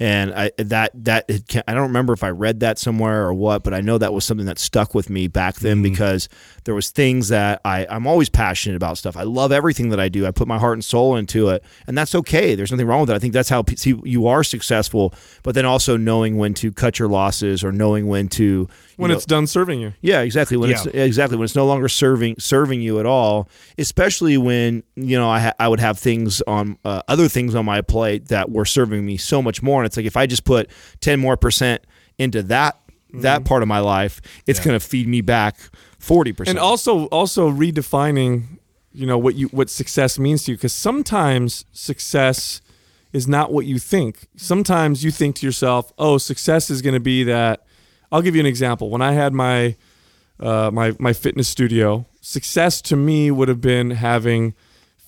[0.00, 3.62] And I that that it I don't remember if I read that somewhere or what,
[3.62, 6.26] but I know that was something that stuck with me back then because
[6.64, 9.14] there was things that I I'm always passionate about stuff.
[9.14, 10.26] I love everything that I do.
[10.26, 12.54] I put my heart and soul into it, and that's okay.
[12.54, 13.16] There's nothing wrong with that.
[13.16, 15.12] I think that's how see, you are successful.
[15.42, 19.16] But then also knowing when to cut your losses or knowing when to when know-
[19.16, 19.92] it's done serving you.
[20.00, 20.56] yeah, exactly.
[20.56, 25.18] When it's exactly when it's no longer serving serving you at all, especially when you
[25.18, 28.50] know I ha- I would have things on uh, other things on my plate that
[28.50, 30.70] were serving me so much more, and it's like if I just put
[31.00, 31.82] ten more percent
[32.18, 32.76] into that
[33.10, 33.22] Mm-hmm.
[33.22, 35.56] that part of my life, it's going to feed me back
[35.98, 36.56] forty percent.
[36.56, 38.60] and also also redefining
[38.92, 42.60] you know what you what success means to you because sometimes success
[43.12, 47.00] is not what you think sometimes you think to yourself oh success is going to
[47.00, 47.64] be that
[48.12, 49.74] i'll give you an example when i had my
[50.38, 54.54] uh, my my fitness studio success to me would have been having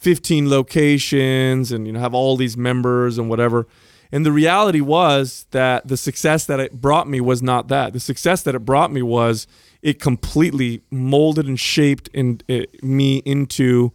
[0.00, 3.66] 15 locations and you know have all these members and whatever
[4.12, 8.00] and the reality was that the success that it brought me was not that the
[8.00, 9.46] success that it brought me was
[9.80, 13.92] it completely molded and shaped in, it, me into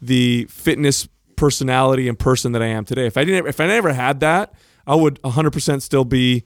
[0.00, 3.06] the fitness personality and person that I am today.
[3.06, 4.52] If I didn't, if I never had that,
[4.86, 6.44] I would 100% still be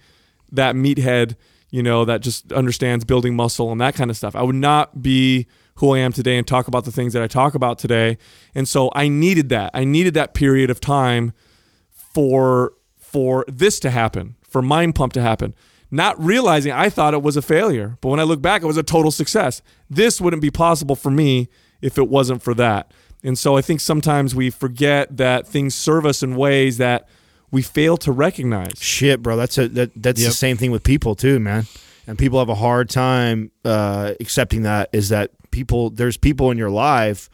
[0.51, 1.37] that meathead,
[1.71, 4.37] you know, that just understands building muscle and that kind of stuff.
[4.37, 5.47] I would not be
[5.77, 8.19] who I am today and talk about the things that I talk about today.
[8.55, 9.71] And so I needed that.
[9.73, 11.33] I needed that period of time
[11.95, 12.75] for
[13.13, 15.55] for this to happen, for Mind Pump to happen.
[15.91, 18.79] Not realizing I thought it was a failure, but when I look back, it was
[18.79, 19.61] a total success.
[19.91, 21.51] This wouldn't be possible for me
[21.83, 22.91] if it wasn't for that.
[23.23, 27.07] And so I think sometimes we forget that things serve us in ways that
[27.51, 28.73] we fail to recognize.
[28.79, 29.37] Shit, bro.
[29.37, 31.67] That's a that, that's the same thing with people too, man.
[32.07, 34.89] And people have a hard time uh, accepting that.
[34.93, 35.91] Is that people?
[35.91, 37.29] There's people in your life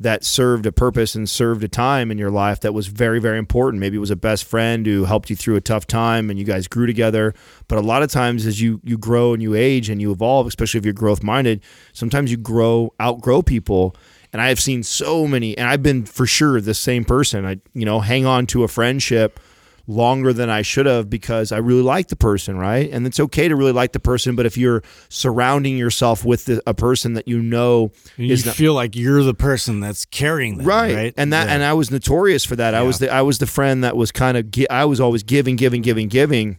[0.00, 3.38] that served a purpose and served a time in your life that was very, very
[3.38, 3.80] important.
[3.80, 6.44] Maybe it was a best friend who helped you through a tough time and you
[6.44, 7.32] guys grew together.
[7.68, 10.46] But a lot of times, as you you grow and you age and you evolve,
[10.46, 13.96] especially if you're growth minded, sometimes you grow outgrow people.
[14.32, 17.46] And I have seen so many, and I've been for sure the same person.
[17.46, 19.38] I you know hang on to a friendship
[19.86, 22.90] longer than I should have because I really like the person, right?
[22.90, 26.62] And it's okay to really like the person, but if you're surrounding yourself with the,
[26.66, 30.56] a person that you know You is not, feel like you're the person that's carrying
[30.58, 31.14] them, right, right?
[31.16, 31.54] and that Yeah.
[31.54, 32.74] and I was notorious for that.
[32.74, 35.56] I was the I was the friend that was kind of I was always giving,
[35.56, 36.58] giving, giving, giving.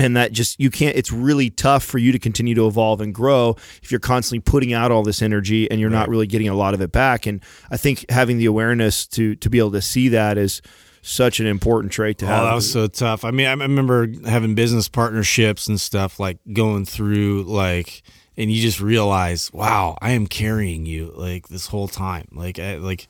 [0.00, 0.96] And that just you can't.
[0.96, 4.72] It's really tough for you to continue to evolve and grow if you're constantly putting
[4.72, 7.26] out all this energy and you're not really getting a lot of it back.
[7.26, 7.40] And
[7.70, 10.62] I think having the awareness to to be able to see that is
[11.06, 12.44] such an important trait to Oh, have.
[12.44, 13.24] that was so tough.
[13.24, 18.02] I mean, I remember having business partnerships and stuff like going through like,
[18.36, 22.28] and you just realize, wow, I am carrying you like this whole time.
[22.32, 23.06] Like, I, like,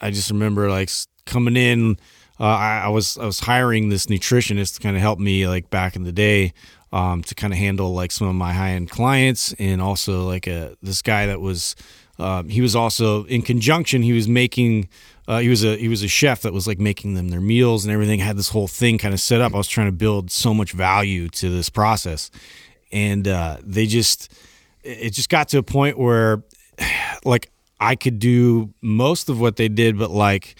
[0.00, 0.90] I just remember like
[1.26, 1.96] coming in.
[2.38, 5.68] Uh, I, I was I was hiring this nutritionist to kind of help me like
[5.68, 6.54] back in the day
[6.90, 10.46] um, to kind of handle like some of my high end clients and also like
[10.46, 11.76] a this guy that was
[12.18, 14.88] um, he was also in conjunction he was making
[15.30, 17.84] uh, he was a he was a chef that was like making them their meals
[17.84, 19.54] and everything had this whole thing kind of set up.
[19.54, 22.32] I was trying to build so much value to this process,
[22.90, 24.32] and uh, they just
[24.82, 26.42] it just got to a point where
[27.24, 30.56] like I could do most of what they did, but like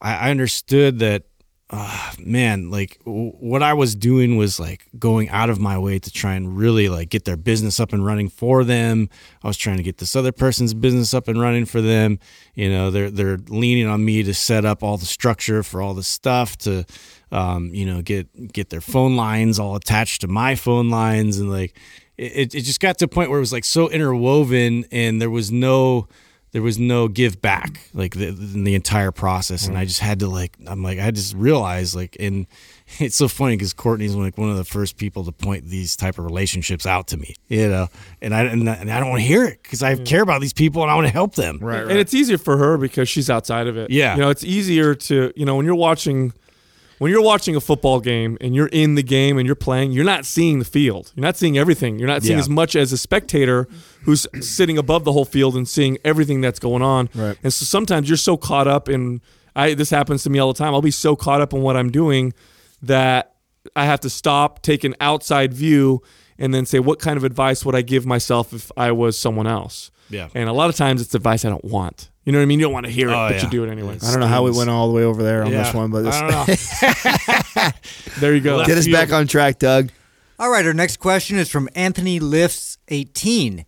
[0.00, 1.22] I, I understood that
[1.70, 5.98] uh, man, like w- what I was doing was like going out of my way
[5.98, 9.10] to try and really like get their business up and running for them.
[9.42, 12.20] I was trying to get this other person's business up and running for them.
[12.54, 15.92] You know, they're they're leaning on me to set up all the structure for all
[15.92, 16.86] the stuff to,
[17.32, 21.50] um, you know, get get their phone lines all attached to my phone lines and
[21.50, 21.76] like
[22.16, 25.30] it, it just got to a point where it was like so interwoven and there
[25.30, 26.08] was no
[26.58, 30.18] there was no give back like the, in the entire process and i just had
[30.18, 32.48] to like i'm like i just realized like and
[32.98, 36.18] it's so funny because courtney's like one of the first people to point these type
[36.18, 37.86] of relationships out to me you know
[38.20, 40.40] and i and I, and I don't want to hear it because i care about
[40.40, 42.76] these people and i want to help them right, right And it's easier for her
[42.76, 43.90] because she's outside of it.
[43.90, 44.14] Yeah.
[44.14, 46.32] You know, it's easier to, you know, when you're watching
[46.98, 50.04] when you're watching a football game and you're in the game and you're playing, you're
[50.04, 51.12] not seeing the field.
[51.14, 51.98] You're not seeing everything.
[51.98, 52.40] You're not seeing Yeah.
[52.42, 53.68] as much as a spectator
[54.04, 57.08] who's sitting above the whole field and seeing everything that's going on.
[57.14, 57.36] Right.
[57.42, 59.20] And so sometimes you're so caught up in
[59.56, 60.72] I this happens to me all the time.
[60.74, 62.32] I'll be so caught up in what I'm doing
[62.82, 63.34] that
[63.74, 66.02] I have to stop, take an outside view
[66.38, 69.46] and then say what kind of advice would I give myself if I was someone
[69.46, 69.90] else?
[70.10, 70.28] Yeah.
[70.34, 72.10] And a lot of times it's advice I don't want.
[72.24, 72.58] You know what I mean?
[72.58, 73.44] You don't want to hear it, Oh, but yeah.
[73.44, 73.98] you do it anyway.
[74.02, 76.06] I don't know how we went all the way over there on this one, but
[76.06, 76.48] i don't
[77.56, 77.70] know
[78.20, 78.64] There you go.
[78.66, 79.90] get us back on track, Doug.
[80.38, 83.64] All right, our next question is from Anthony Lifts 18.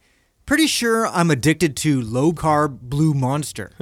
[0.46, 3.72] Pretty sure I'm addicted to low carb blue monster.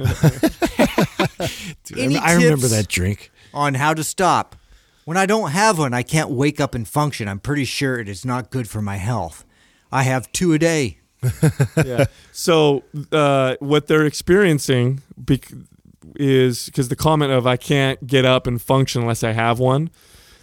[1.97, 4.55] Any i remember that drink on how to stop.
[5.05, 7.27] When I don't have one, I can't wake up and function.
[7.27, 9.43] I'm pretty sure it is not good for my health.
[9.91, 10.99] I have two a day.
[11.85, 12.05] yeah.
[12.31, 15.51] So uh, what they're experiencing bec-
[16.15, 19.89] is because the comment of I can't get up and function unless I have one.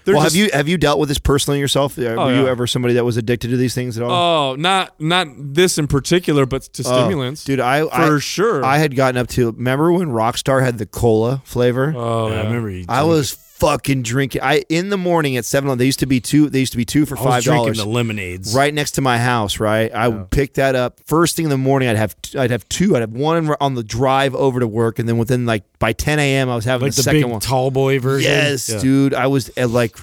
[0.04, 1.98] they're Well, just- have you have you dealt with this personally yourself?
[1.98, 4.10] Uh, Were you ever somebody that was addicted to these things at all?
[4.52, 7.60] Oh, not not this in particular, but to Oh, stimulants, dude.
[7.60, 8.64] I for I, sure.
[8.64, 9.50] I had gotten up to.
[9.52, 11.92] Remember when Rockstar had the cola flavor?
[11.96, 12.40] oh, Yeah, yeah.
[12.40, 12.70] I remember.
[12.70, 14.42] You I was fucking drinking.
[14.42, 15.76] I in the morning at seven.
[15.78, 16.48] They used to be two.
[16.50, 17.78] They used to be two for five drinking dollars.
[17.78, 18.54] the lemonades.
[18.54, 19.92] right next to my house, right?
[19.92, 21.88] I would pick that up first thing in the morning.
[21.88, 22.94] I'd have I'd have two.
[22.96, 26.18] I'd have one on the drive over to work, and then within like by 10
[26.18, 26.48] a.m.
[26.50, 27.40] I was having like the, the second big one.
[27.40, 28.30] tall boy version.
[28.30, 28.78] Yes, Yeah.
[28.80, 29.14] dude.
[29.14, 29.96] I was at like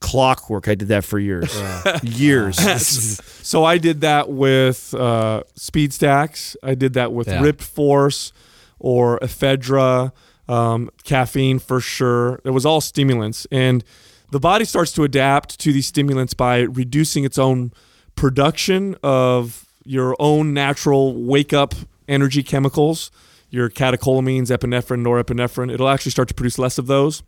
[0.00, 0.68] clockwork.
[0.68, 1.52] I did that for years,
[2.02, 3.20] years.
[3.48, 6.54] So I did that with uh, Speed Stacks.
[6.62, 7.40] I did that with Yeah.
[7.40, 8.34] Rip Force
[8.78, 10.12] or Ephedra,
[10.48, 12.40] um, caffeine for sure.
[12.44, 13.84] It was all stimulants, and
[14.30, 17.72] the body starts to adapt to these stimulants by reducing its own
[18.14, 21.74] production of your own natural wake up
[22.08, 23.10] energy chemicals,
[23.48, 25.72] your catecholamines, epinephrine, norepinephrine.
[25.72, 27.22] It'll actually start to produce less of those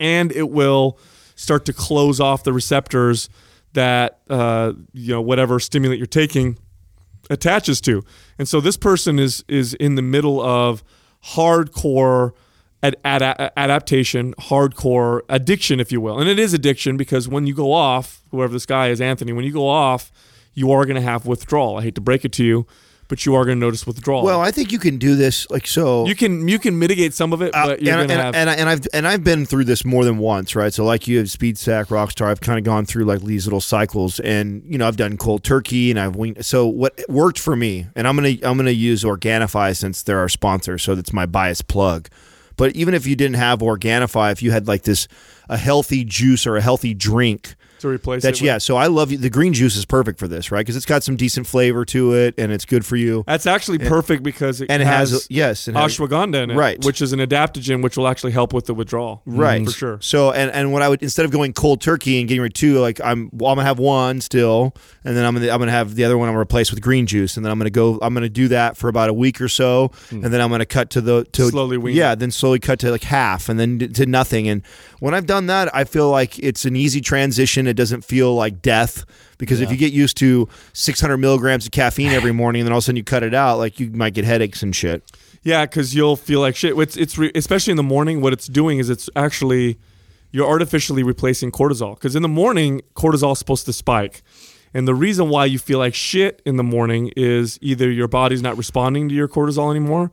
[0.00, 0.98] and it will
[1.36, 3.28] start to close off the receptors
[3.72, 6.58] that uh, you know whatever stimulant you're taking
[7.30, 8.04] attaches to.
[8.38, 10.84] And so this person is is in the middle of
[11.32, 12.32] hardcore
[12.82, 16.18] ad- ad- adaptation, hardcore addiction, if you will.
[16.18, 19.44] And it is addiction because when you go off, whoever this guy is, Anthony, when
[19.44, 20.12] you go off,
[20.52, 21.78] you are going to have withdrawal.
[21.78, 22.66] I hate to break it to you,
[23.08, 24.24] but you are going to notice withdrawal.
[24.24, 26.06] well, I think you can do this like so.
[26.06, 28.34] you can you can mitigate some of it, Uh, but you're and, going to have
[28.34, 30.72] and, I- and I've and I've been through this more than once, right?
[30.72, 32.26] So like you have Speed Stack, Rockstar.
[32.26, 35.44] I've kind of gone through like these little cycles, and you know I've done cold
[35.44, 36.44] turkey, and I've winged.
[36.44, 40.28] So what worked for me, and I'm gonna I'm gonna use Organifi since they're our
[40.28, 42.08] sponsor, so that's my bias plug.
[42.56, 45.08] But even if you didn't have Organifi, if you had like this
[45.48, 47.54] a healthy juice or a healthy drink.
[47.84, 48.42] To replace That's it.
[48.42, 48.58] with- yeah.
[48.58, 49.18] So I love you.
[49.18, 50.60] The green juice is perfect for this, right?
[50.60, 53.24] Because it's got some decent flavor to it, and it's good for you.
[53.26, 56.56] That's actually perfect because it And it has, has, yes, it has, ashwagandha in it,
[56.56, 56.84] Right.
[56.84, 59.38] Which is an adaptogen, which will actually help with the withdrawal, mm-hmm.
[59.38, 59.98] right For sure.
[60.00, 62.54] So and and what I would instead of going cold turkey and getting rid of
[62.54, 64.74] two, like I'm well, I'm gonna have one still,
[65.04, 67.06] and then I'm gonna I'm gonna have the other one I'm gonna replace with green
[67.06, 69.48] juice, and then I'm gonna go I'm gonna do that for about a week or
[69.48, 70.24] so, hmm.
[70.24, 71.94] and then I'm gonna cut to the to Slowly wean.
[71.96, 74.48] yeah, then slowly cut to like half, and then to nothing.
[74.48, 74.62] And
[75.00, 77.66] when I've done that, I feel like it's an easy transition.
[77.74, 79.04] It doesn't feel like death
[79.36, 82.78] because if you get used to 600 milligrams of caffeine every morning, and then all
[82.78, 85.10] of a sudden you cut it out, like you might get headaches and shit.
[85.42, 86.78] Yeah, because you'll feel like shit.
[86.78, 88.20] It's it's re- especially in the morning.
[88.20, 89.76] What it's doing is it's actually
[90.30, 91.96] you're artificially replacing cortisol.
[91.96, 94.22] Because in the morning, cortisol is supposed to spike,
[94.72, 98.40] and the reason why you feel like shit in the morning is either your body's
[98.40, 100.12] not responding to your cortisol anymore,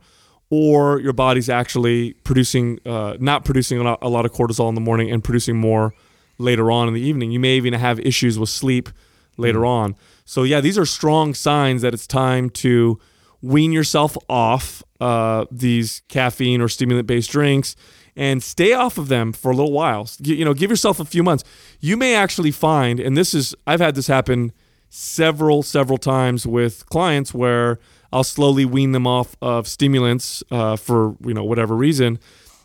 [0.50, 5.10] or your body's actually producing uh, not producing a lot of cortisol in the morning
[5.12, 5.94] and producing more
[6.42, 7.30] later on in the evening.
[7.30, 8.88] You may even have issues with sleep
[9.36, 9.96] later on.
[10.24, 12.98] So yeah, these are strong signs that it's time to
[13.40, 17.74] wean yourself off uh, these caffeine or stimulant based drinks
[18.14, 20.08] and stay off of them for a little while.
[20.20, 21.44] You know, give yourself a few months.
[21.80, 24.52] You may actually find, and this is, I've had this happen
[24.90, 27.78] several, several times with clients where
[28.12, 32.18] I'll slowly wean them off of stimulants uh, for, you know, whatever reason.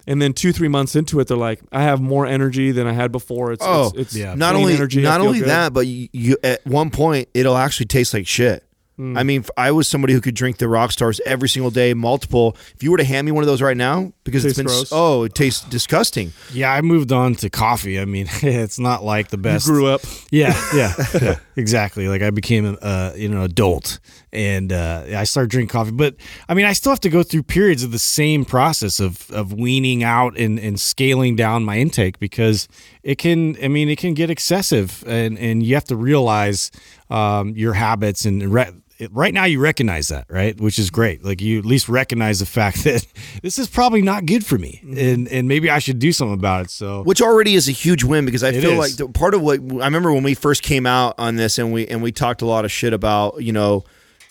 [0.07, 2.93] And then two, three months into it, they're like, I have more energy than I
[2.93, 3.51] had before.
[3.51, 4.35] It's, Oh, it's, it's yeah.
[4.35, 5.01] not only energy.
[5.01, 5.49] Not only good.
[5.49, 8.63] that, but you, you at one point it'll actually taste like shit.
[8.95, 9.15] Hmm.
[9.15, 12.57] I mean, i was somebody who could drink the rock stars every single day, multiple.
[12.73, 14.65] If you were to hand me one of those right now, because it has been
[14.65, 14.89] gross.
[14.91, 16.31] oh, it tastes disgusting.
[16.51, 17.99] Yeah, I moved on to coffee.
[17.99, 19.67] I mean, it's not like the You best.
[19.67, 20.01] grew up.
[20.31, 22.07] Yeah, yeah, yeah, exactly.
[22.07, 23.99] Like I became a uh, you know adult,
[24.33, 25.91] and uh, I started drinking coffee.
[25.91, 26.15] But
[26.49, 29.53] I mean, I still have to go through periods of the same process of of
[29.53, 32.67] weaning out and, and scaling down my intake because
[33.03, 33.55] it can.
[33.63, 36.71] I mean, it can get excessive, and and you have to realize
[37.09, 38.53] um, your habits and.
[38.53, 38.71] Re-
[39.11, 40.59] Right now, you recognize that, right?
[40.59, 41.23] Which is great.
[41.23, 43.05] Like you at least recognize the fact that
[43.43, 46.65] this is probably not good for me, and and maybe I should do something about
[46.65, 46.71] it.
[46.71, 48.99] So which already is a huge win because I It feel is.
[48.99, 51.85] like part of what I remember when we first came out on this and we
[51.85, 53.83] and we talked a lot of shit about you know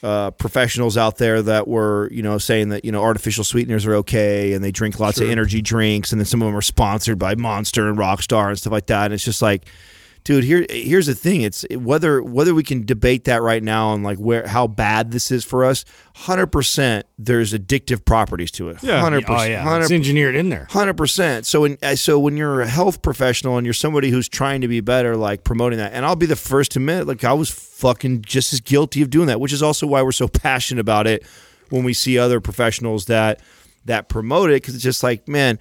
[0.07, 3.97] uh, professionals out there that were you know saying that you know artificial sweeteners are
[3.97, 7.19] okay and they drink lots of energy drinks and then some of them are sponsored
[7.19, 9.07] by Monster and Rockstar and stuff like that.
[9.07, 9.67] And it's just like
[10.27, 14.03] dude here here's the thing it's whether whether we can debate that right now on
[14.03, 15.85] like where how bad this is for us
[16.17, 19.01] 100% there's addictive properties to it Yeah.
[19.03, 19.83] 100% oh yeah, 100%.
[19.83, 20.67] it's engineered in there.
[20.71, 21.47] Hundred percent.
[21.47, 24.69] So when uh, so when you're a health professional and you're somebody who's trying to
[24.69, 27.49] be better, like promoting that, and I'll be the first to admit, like I was
[27.51, 31.07] fucking just as guilty of doing that, which is also why we're so passionate about
[31.07, 31.25] it
[31.71, 33.41] when we see other professionals that
[33.85, 35.59] that promote it, because it's just like, man,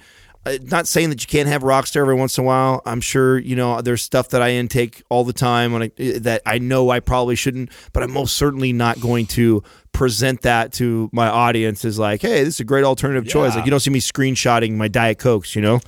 [0.63, 2.81] not saying that you can't have Rockstar every once in a while.
[2.85, 6.41] I'm sure you know there's stuff that I intake all the time when I, that
[6.45, 11.09] I know I probably shouldn't, but I'm most certainly not going to present that to
[11.13, 13.55] my audience as like, hey, this is a great alternative choice.
[13.55, 15.79] Like you don't see me screenshotting my Diet Cokes, you know?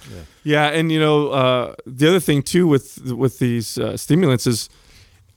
[0.44, 4.70] Yeah, and you know uh, the other thing too with with these uh, stimulants is,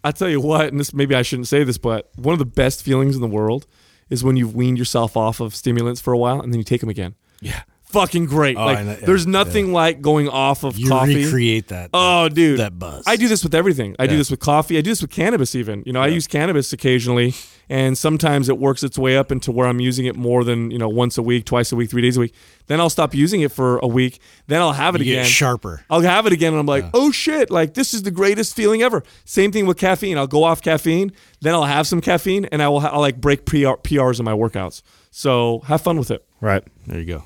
[0.05, 2.47] I tell you what, and this maybe I shouldn't say this, but one of the
[2.47, 3.66] best feelings in the world
[4.09, 6.81] is when you've weaned yourself off of stimulants for a while and then you take
[6.81, 7.14] them again.
[7.41, 7.62] Yeah.
[7.93, 8.57] Fucking great!
[8.57, 11.24] Oh, like, yeah, there's nothing like going off of You coffee.
[11.24, 11.91] recreate that.
[11.93, 13.05] Oh, dude, that buzz.
[13.07, 13.97] I do this with everything.
[13.99, 14.78] I do this with coffee.
[14.78, 15.55] I do this with cannabis.
[15.55, 17.34] Even you know, I use cannabis occasionally,
[17.68, 20.78] and sometimes it works its way up into where I'm using it more than you
[20.78, 22.34] know once a week, twice a week, three days a week.
[22.68, 24.20] Then I'll stop using it for a week.
[24.47, 25.24] Then I'll have it You get again.
[25.26, 25.84] sharper.
[25.91, 27.51] I'll have it again, and I'm like, oh shit!
[27.51, 29.03] Like this is the greatest feeling ever.
[29.24, 30.16] Same thing with caffeine.
[30.16, 31.11] I'll go off caffeine,
[31.41, 34.24] then I'll have some caffeine, and I will ha- I'll like break PR- PRs in
[34.24, 34.82] my workouts.
[35.11, 36.24] So have fun with it.
[36.41, 36.62] Right.
[36.86, 37.24] There you go.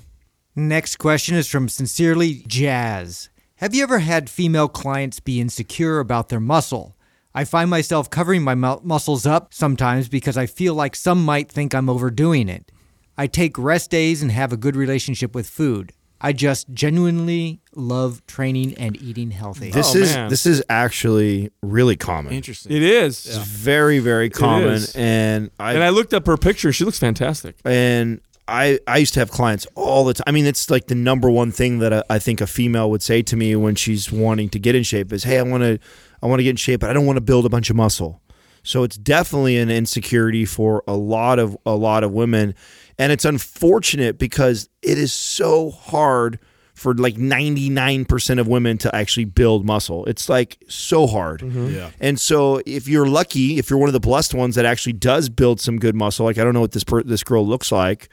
[0.56, 3.28] Next question is from Sincerely Jazz.
[3.56, 6.96] Have you ever had female clients be insecure about their muscle?
[7.34, 11.50] I find myself covering my mu- muscles up sometimes because I feel like some might
[11.50, 12.70] think I'm overdoing it.
[13.18, 15.92] I take rest days and have a good relationship with food.
[16.20, 19.70] I just genuinely love training and eating healthy.
[19.72, 20.30] This Oh, is man.
[20.30, 22.32] this is actually really common.
[22.32, 22.72] Interesting.
[22.72, 23.26] It is.
[23.26, 24.94] It's very very common, is.
[24.94, 26.72] and I And I looked up her picture.
[26.72, 27.56] She looks fantastic.
[27.64, 30.24] and I I used to have clients all the time.
[30.26, 33.02] I mean, it's like the number one thing that I, I think a female would
[33.02, 35.78] say to me when she's wanting to get in shape is, "Hey, I want to
[36.22, 37.76] I want to get in shape, but I don't want to build a bunch of
[37.76, 38.20] muscle."
[38.62, 42.54] So it's definitely an insecurity for a lot of a lot of women,
[42.98, 46.38] and it's unfortunate because it is so hard
[46.74, 50.04] for like 99% of women to actually build muscle.
[50.06, 51.40] It's like so hard.
[51.40, 51.68] Mm-hmm.
[51.68, 51.90] Yeah.
[52.00, 55.28] And so if you're lucky, if you're one of the blessed ones that actually does
[55.28, 58.08] build some good muscle, like I don't know what this per- this girl looks like,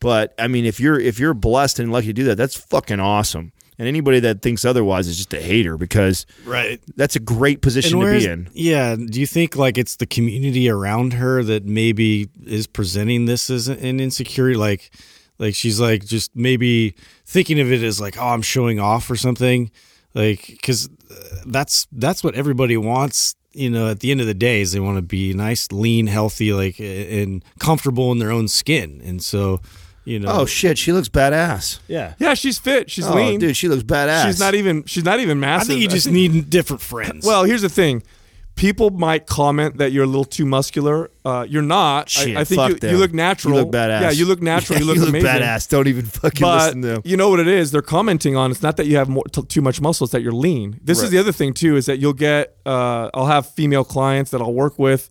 [0.00, 3.00] but I mean if you're if you're blessed and lucky to do that, that's fucking
[3.00, 3.52] awesome.
[3.78, 6.80] And anybody that thinks otherwise is just a hater because Right.
[6.96, 8.48] that's a great position to be in.
[8.54, 8.96] Yeah.
[8.96, 13.68] Do you think like it's the community around her that maybe is presenting this as
[13.68, 14.56] an insecurity?
[14.56, 14.90] Like,
[15.38, 16.94] like she's like just maybe
[17.26, 19.70] thinking of it as like, oh, I'm showing off or something.
[20.14, 23.36] Like, because uh, that's that's what everybody wants.
[23.52, 26.06] You know, at the end of the day, is they want to be nice, lean,
[26.06, 29.00] healthy, like, and comfortable in their own skin.
[29.04, 29.60] And so,
[30.06, 31.80] you know, Oh shit, she looks badass.
[31.88, 32.14] yeah.
[32.18, 32.90] Yeah, she's fit.
[32.90, 33.38] She's oh, lean.
[33.40, 34.24] dude, she looks badass.
[34.26, 34.84] She's not even.
[34.84, 35.66] She's not even massive.
[35.66, 37.26] I think you just need different friends.
[37.26, 38.02] Well, here's the thing.
[38.54, 41.10] People might comment that you're a little too muscular.
[41.26, 42.06] Uh, you're not.
[42.06, 42.90] I- Shit, I, think fuck you, them.
[42.94, 43.54] you look natural.
[43.54, 44.00] You look badass.
[44.00, 44.78] Yeah, you look natural.
[44.78, 45.28] Yeah, you look amazing.
[45.28, 45.68] badass.
[45.68, 47.02] Don't even fucking But listen to them.
[47.04, 47.70] you know what it is?
[47.70, 48.50] They're commenting on.
[48.50, 50.06] It's not that you have more, t- too much muscle.
[50.06, 50.80] It's that you're lean.
[50.82, 51.76] This is the other thing too.
[51.76, 52.56] Is that you'll get.
[52.64, 55.10] Uh, I'll have female clients that I'll work with.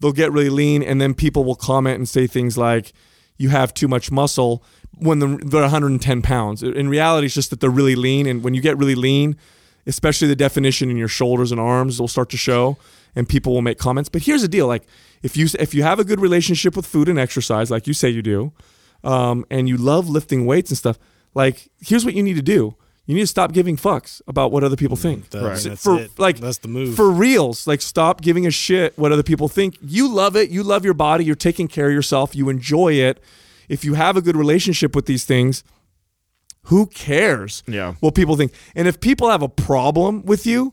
[0.00, 2.92] They'll get really lean, and then people will comment and say things like,
[3.36, 4.62] "You have too much muscle."
[4.98, 6.62] When they're, they're 110 pounds.
[6.62, 9.36] In reality, it's just that they're really lean, and when you get really lean,
[9.86, 12.78] especially the definition in your shoulders and arms will start to show,
[13.14, 14.08] and people will make comments.
[14.08, 14.84] But here's the deal: like
[15.22, 18.08] if you if you have a good relationship with food and exercise, like you say
[18.08, 18.52] you do,
[19.04, 20.98] um, and you love lifting weights and stuff,
[21.34, 22.74] like here's what you need to do.
[23.06, 25.30] You need to stop giving fucks about what other people think.
[25.30, 25.58] That- Right.
[25.58, 26.10] that's for it.
[26.18, 26.96] like That's the move.
[26.96, 29.76] For reals, like stop giving a shit what other people think.
[29.80, 30.50] You love it.
[30.50, 31.24] You love your body.
[31.24, 32.34] You're taking care of yourself.
[32.34, 33.20] You enjoy it.
[33.68, 35.62] If you have a good relationship with these things,
[36.64, 37.94] who cares Yeah.
[38.00, 38.52] what people think?
[38.74, 40.72] And if people have a problem with you,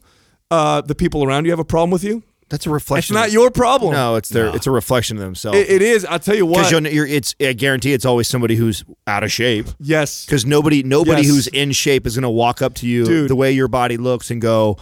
[0.50, 2.24] uh, the people around you have a problem with you.
[2.50, 3.16] That's a reflection.
[3.16, 3.94] It's not your problem.
[3.94, 4.56] No, it's their.
[4.56, 5.58] It's a reflection of themselves.
[5.58, 6.06] It, it is.
[6.06, 6.70] I'll tell you what.
[6.70, 7.34] Because you're, you're, it's.
[7.42, 9.68] I guarantee it's always somebody who's out of shape.
[9.80, 10.26] yes.
[10.26, 11.32] Because nobody, nobody Yes.
[11.32, 13.30] who's in shape is going to walk up to you Dude.
[13.30, 14.78] the way your body looks and go,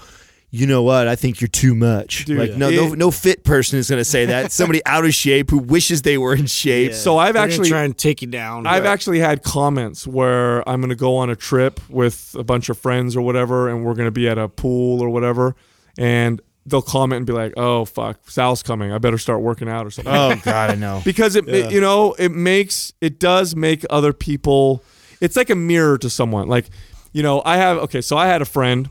[0.50, 1.08] "You know what?
[1.08, 4.00] I think you're too much." Dude, like no, no, it- no fit person is going
[4.02, 4.52] to say that.
[4.52, 6.94] Somebody out of shape who wishes they were in shape.
[6.94, 8.68] So I've They're actually try and take you down.
[8.68, 12.68] I've actually had comments where I'm going to go on a trip with a bunch
[12.70, 15.56] of friends or whatever, and we're going to be at a pool or whatever,
[15.98, 18.92] and they'll comment and be like, "Oh fuck, Sal's coming.
[18.92, 21.02] I better start working out or something." oh God, I know.
[21.06, 24.84] because it, it- you know, it makes it does make other people.
[25.20, 26.48] It's like a mirror to someone.
[26.48, 26.66] Like,
[27.14, 28.90] you know, I have okay, so I had a friend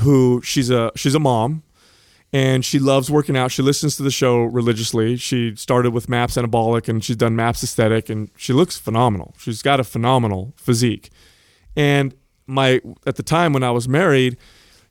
[0.00, 1.62] who she's a she's a mom
[2.32, 3.50] and she loves working out.
[3.50, 5.16] She listens to the show religiously.
[5.16, 9.34] She started with Maps Anabolic and she's done Maps Aesthetic and she looks phenomenal.
[9.38, 11.10] She's got a phenomenal physique.
[11.76, 12.14] And
[12.46, 14.36] my at the time when I was married,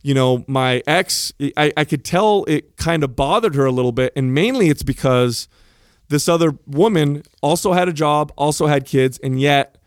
[0.06, 3.92] you know, my ex, I, I could tell it kind of bothered her a little
[3.92, 4.14] bit.
[4.16, 5.48] And mainly it's because
[6.10, 9.80] this other woman also had a job, also had kids, and yet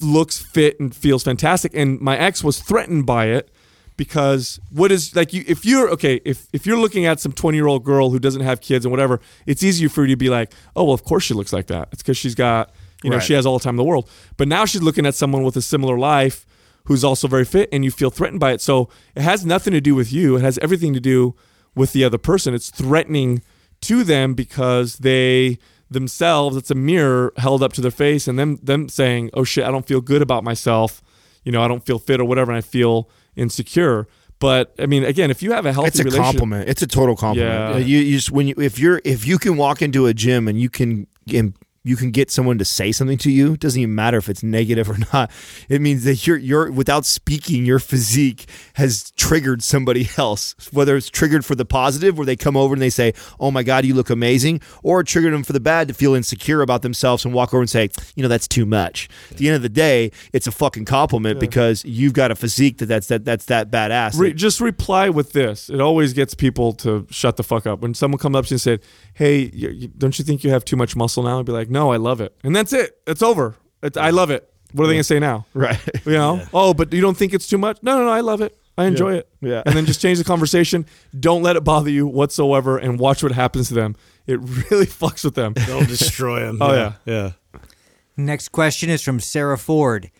[0.00, 1.72] looks fit and feels fantastic.
[1.74, 3.50] And my ex was threatened by it
[3.96, 7.58] because what is like you if you're okay if if you're looking at some 20
[7.58, 10.30] year old girl who doesn't have kids and whatever it's easier for you to be
[10.30, 12.72] like oh well of course she looks like that it's because she's got
[13.04, 13.22] you know Right.
[13.22, 15.56] she has all the time in the world but now she's looking at someone with
[15.56, 16.46] a similar life
[16.84, 18.60] who's also very fit and you feel threatened by it.
[18.60, 20.36] So it has nothing to do with you.
[20.36, 21.34] It has everything to do
[21.74, 22.54] with the other person.
[22.54, 23.42] It's threatening
[23.82, 25.58] to them because they
[25.90, 29.64] themselves, it's a mirror held up to their face and them them saying, Oh shit,
[29.64, 31.02] I don't feel good about myself.
[31.44, 34.06] You know, I don't feel fit or whatever, and I feel insecure.
[34.38, 36.68] But I mean, again, if you have a healthy It's a compliment.
[36.68, 37.78] It's a total compliment.
[37.78, 37.78] Yeah.
[37.78, 40.60] You, you just when you if you're if you can walk into a gym and
[40.60, 41.54] you can and
[41.84, 43.54] you can get someone to say something to you.
[43.54, 45.30] It doesn't even matter if it's negative or not.
[45.68, 50.54] It means that you're you're without speaking, your physique has triggered somebody else.
[50.72, 53.62] Whether it's triggered for the positive, where they come over and they say, "Oh my
[53.62, 57.24] God, you look amazing," or triggered them for the bad to feel insecure about themselves
[57.24, 59.68] and walk over and say, "You know, that's too much." At the end of the
[59.68, 63.70] day, it's a fucking compliment because you've got a physique that that's that that's that
[63.70, 64.16] badass.
[64.18, 65.68] Re- just reply with this.
[65.68, 67.80] It always gets people to shut the fuck up.
[67.80, 68.80] When someone comes up to you and said,
[69.14, 69.48] "Hey,
[69.98, 72.20] don't you think you have too much muscle now?" I'd be like, "No, I love
[72.20, 72.98] it," and that's it.
[73.06, 73.56] It's over.
[73.82, 74.48] It's, I love it.
[74.72, 75.46] What are they gonna say now?
[75.54, 75.78] right.
[76.04, 76.46] You know?
[76.52, 77.78] Oh, but you don't think it's too much?
[77.82, 78.10] No, no, no.
[78.10, 78.56] I love it.
[78.78, 79.28] I enjoy it.
[79.40, 79.62] Yeah.
[79.66, 80.86] And then just change the conversation.
[81.18, 83.96] Don't let it bother you whatsoever, and watch what happens to them.
[84.26, 85.54] It really fucks with them.
[85.54, 86.58] They'll destroy them.
[86.60, 86.92] Oh, yeah.
[87.04, 87.32] yeah.
[88.16, 90.10] Next question is from Sarah Ford.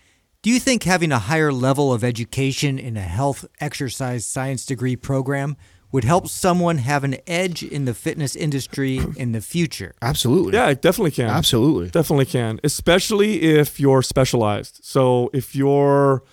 [0.42, 4.96] Do you think having a higher level of education in a health exercise science degree
[4.96, 5.56] program
[5.92, 9.94] would help someone have an edge in the fitness industry in the future?
[10.00, 10.54] Absolutely.
[10.54, 11.28] Yeah, it definitely can.
[11.28, 11.90] Absolutely.
[11.90, 14.80] Definitely can, especially if you're specialized.
[14.82, 16.24] So if you're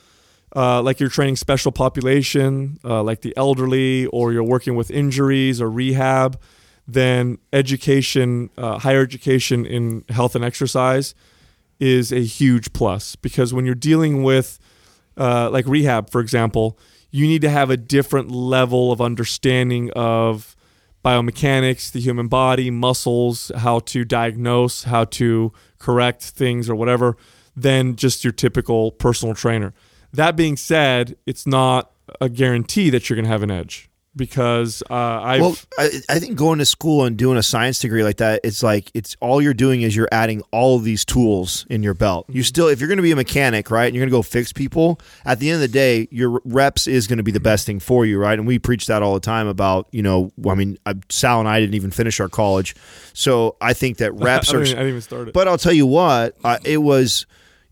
[0.56, 5.62] uh, like you're training special population, uh, like the elderly, or you're working with injuries
[5.62, 6.40] or rehab,
[6.88, 11.14] then education, uh, higher education in health and exercise
[11.80, 14.58] is a huge plus because when you're dealing with
[15.18, 16.80] uh, like rehab, for example,
[17.12, 20.56] you need to have a different level of understanding of
[21.04, 27.18] biomechanics, the human body, muscles, how to diagnose, how to correct things or whatever,
[27.56, 29.74] than just your typical personal trainer.
[30.14, 34.84] That being said, it's not a guarantee that you're going to have an edge because
[34.90, 35.42] uh, I've.
[35.42, 38.64] Well, I, I think going to school and doing a science degree like that, it's
[38.64, 42.26] like it's all you're doing is you're adding all of these tools in your belt.
[42.30, 44.22] You still, if you're going to be a mechanic, right, and you're going to go
[44.22, 47.40] fix people, at the end of the day, your reps is going to be the
[47.40, 48.38] best thing for you, right?
[48.38, 50.78] And we preach that all the time about, you know, I mean,
[51.10, 52.76] Sal and I didn't even finish our college,
[53.14, 54.64] so I think that reps I, are.
[54.64, 55.34] didn't, I didn't even start it.
[55.34, 57.26] But I'll tell you what, uh, it was,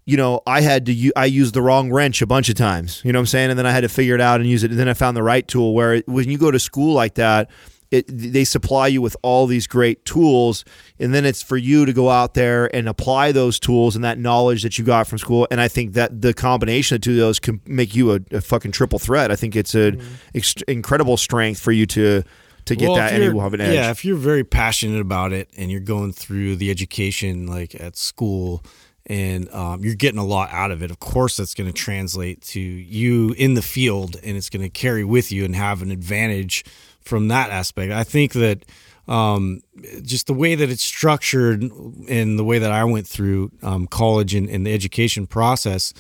[0.08, 3.02] you know, I had to, u- I used the wrong wrench a bunch of times,
[3.04, 3.50] you know what I'm saying?
[3.50, 4.72] And then I had to figure it out and use it.
[4.72, 7.16] And then I found the right tool where it, when you go to school like
[7.16, 7.52] that,
[7.92, 10.64] it, they supply you with all these great tools.
[10.98, 14.18] And then it's for you to go out there and apply those tools and that
[14.18, 15.46] knowledge that you got from school.
[15.52, 18.40] And I think that the combination of two of those can make you a, a
[18.40, 19.30] fucking triple threat.
[19.30, 20.16] I think it's an mm-hmm.
[20.36, 22.24] ex- incredible strength for you to,
[22.64, 23.74] to get Well, that and will have an edge.
[23.74, 27.98] Yeah, if you're very passionate about it and you're going through the education like at
[27.98, 28.64] school
[29.08, 32.42] and um, you're getting a lot out of it, of course that's going to translate
[32.42, 35.92] to you in the field and it's going to carry with you and have an
[35.92, 36.66] advantage
[37.00, 37.92] from that aspect.
[37.92, 38.66] I think that
[39.08, 39.62] um,
[40.02, 44.36] just the way that it's structured and the way that I went through um, college
[44.36, 45.94] and, and the education process,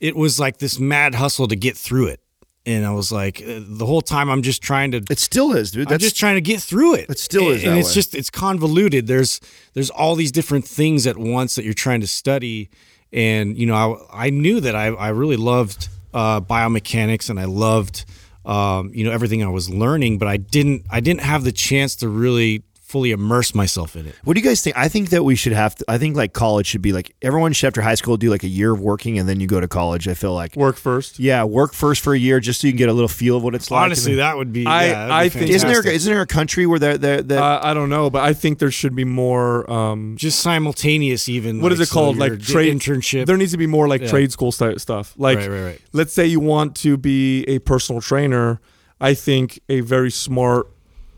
[0.00, 2.20] it was like this mad hustle to get through it.
[2.66, 5.70] And I was like, uh, the whole time I'm just trying to it still is,
[5.70, 5.90] dude.
[5.90, 7.08] I'm just trying to get through it.
[7.08, 7.94] It still is and it's way.
[7.94, 9.06] just it's convoluted.
[9.06, 9.40] There's
[9.74, 12.68] there's all these different things at once that you're trying to study,
[13.12, 17.44] and you know I I knew that I I really loved uh, biomechanics and I
[17.44, 18.04] loved
[18.44, 21.94] um, you know everything I was learning, but I didn't I didn't have the chance
[21.96, 22.64] to really
[22.96, 24.14] fully immerse myself in it.
[24.24, 24.74] What do you guys think?
[24.76, 25.74] I think that we should have.
[25.74, 28.42] To, I think like college should be like everyone should after high school do like
[28.42, 30.08] a year of working and then you go to college.
[30.08, 31.18] I feel like work first.
[31.18, 33.42] yeah, work first for a year just so you can get a little feel of
[33.42, 33.82] what it's like.
[33.84, 34.64] Honestly, And that would be.
[34.64, 35.96] I- yeah, that'd be think- then- isn't there fantastic.
[35.96, 38.58] isn't there a country where there there that Uh, I don't know, but I think
[38.60, 39.70] there should be more.
[39.70, 41.60] Um, just simultaneous even.
[41.60, 42.16] what like, is it called?
[42.16, 43.26] your Like d- trade internship.
[43.26, 44.08] There needs to be more like Yeah.
[44.08, 45.12] trade school st- stuff.
[45.18, 45.80] Like, Right, right, right.
[45.92, 48.60] let's say you want to be a personal trainer.
[49.00, 50.68] I think a very smart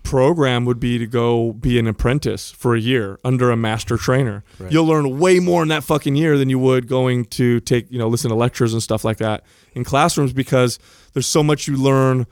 [0.08, 4.42] program would be to go be an apprentice for a year under a master trainer.
[4.70, 7.98] You'll learn way more in that fucking year than you would going to take, you
[7.98, 9.44] know, listen to lectures and stuff like that
[9.74, 10.78] in classrooms because
[11.12, 12.26] there's so much you learn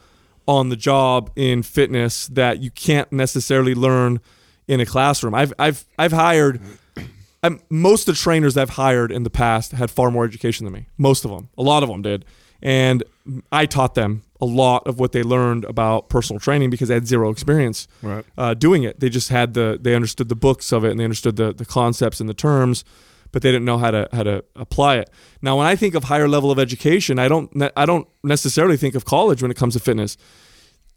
[0.48, 4.20] on the job in fitness that you can't necessarily learn
[4.66, 5.34] in a classroom.
[5.34, 6.62] I've I've I've hired
[7.42, 10.72] I'm, most of the trainers I've hired in the past had far more education than
[10.72, 10.86] me.
[10.96, 12.24] Most of them, a lot of them did,
[12.62, 13.04] and
[13.52, 17.06] I taught them a lot of what they learned about personal training because they had
[17.06, 17.88] zero experience
[18.36, 19.00] uh, doing it.
[19.00, 21.64] They just had the they understood the books of it and they understood the the
[21.64, 22.84] concepts and the terms,
[23.32, 25.10] but they didn't know how to how to apply it.
[25.42, 28.76] Now, when I think of higher level of education, I don't ne- I don't necessarily
[28.76, 30.16] think of college when it comes to fitness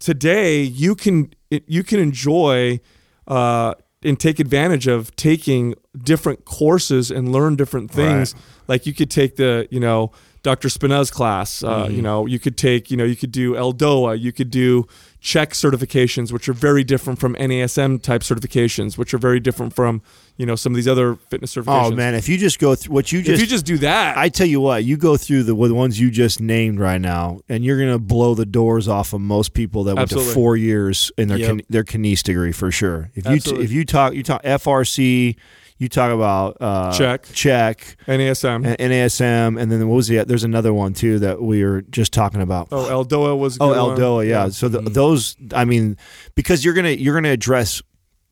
[0.00, 2.80] today you can it, you can enjoy
[3.28, 8.34] uh, and take advantage of taking different courses and learn different things.
[8.66, 10.10] Like you could take the, you know,
[10.42, 10.68] Dr.
[10.68, 11.62] Spina's class.
[11.62, 11.94] Uh, Mm-hmm.
[11.96, 14.18] You know, you could take, you know, you could do Eldoa.
[14.20, 14.86] You could do
[15.22, 20.00] Chek certifications, which are very different from NASM type certifications, which are very different from,
[20.38, 21.92] you know, some of these other fitness certifications.
[21.92, 24.16] Oh man, if you just go through what you just, if you just do that,
[24.16, 27.40] I tell you what, you go through the, the ones you just named right now,
[27.50, 30.30] and you're gonna blow the doors off of most people that went Absolutely.
[30.30, 31.48] to four years in their Yep.
[31.48, 33.10] kin, their kines degree for sure.
[33.14, 35.36] If you t- if you talk you talk FRC,
[35.80, 37.20] you talk about uh, Chek.
[37.32, 38.64] Chek, NASM.
[38.66, 42.12] and NASM, and then what was the there's another one too that we were just
[42.12, 42.68] talking about.
[42.70, 43.56] oh, Eldoa was.
[43.56, 43.68] a Oh.
[43.70, 44.50] Eldoa, yeah.
[44.50, 45.96] So the, those, I mean,
[46.36, 47.82] because you're gonna you're gonna address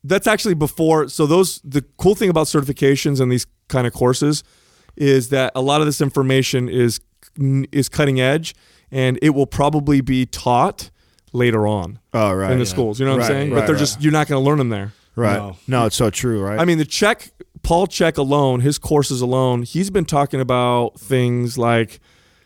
[0.05, 4.43] that's actually before so those the cool thing about certifications and these kind of courses
[4.95, 7.01] is that a lot of this information is
[7.73, 8.55] is cutting edge
[8.91, 10.89] and it will probably be taught
[11.33, 13.65] later on oh right in the schools you know what Right, i'm saying right, but
[13.65, 13.79] they're right.
[13.79, 15.37] just you're not going to learn them there right.
[15.37, 15.57] No.
[15.67, 15.85] No.
[15.85, 16.59] it's so true, right?
[16.59, 21.57] i mean the Chek paul Chek alone his courses alone he's been talking about things
[21.57, 21.99] like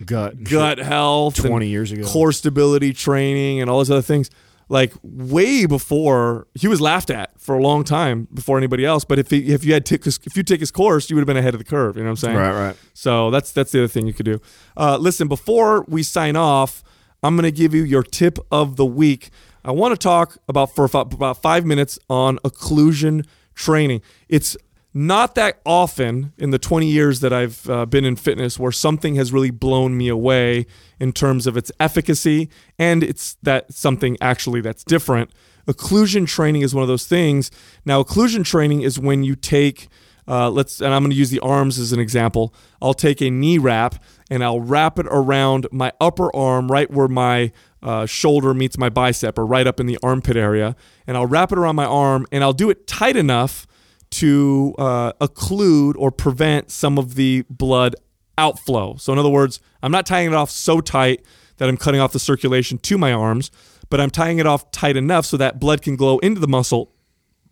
[0.06, 2.04] gut gut health 20 years ago.
[2.06, 4.30] core stability training and all those other things
[4.70, 9.20] like way before he was laughed at for a long time before anybody else but
[9.20, 11.38] if he, if you had took if you take his course you would have been
[11.38, 12.76] ahead of the curve you know what i'm saying Right, right.
[12.94, 14.42] so that's that's the other thing you could do
[14.78, 16.82] uh, listen before we sign off
[17.22, 19.30] i'm going to give you your tip of the week
[19.64, 24.58] i want to talk about for about five minutes on occlusion training it's
[24.94, 29.16] not that often in the 20 years that I've uh, been in fitness where something
[29.16, 30.68] has really blown me away
[31.00, 32.48] in terms of its efficacy
[32.78, 35.32] and it's that something actually that's different.
[35.68, 37.50] Occlusion training is one of those things.
[37.86, 39.88] Now, occlusion training is when you take,
[40.28, 42.54] uh, let's, and I'm going to use the arms as an example.
[42.82, 47.08] I'll take a knee wrap and I'll wrap it around my upper arm, right where
[47.08, 47.52] my
[47.82, 51.52] uh, shoulder meets my bicep, or right up in the armpit area, and I'll wrap
[51.52, 53.68] it around my arm and I'll do it tight enough
[54.12, 57.96] to uh, occlude or prevent some of the blood
[58.38, 58.96] outflow.
[58.98, 61.26] So, in other words, I'm not tying it off so tight
[61.58, 63.52] that I'm cutting off the circulation to my arms,
[63.90, 66.94] but I'm tying it off tight enough so that blood can glow into the muscle,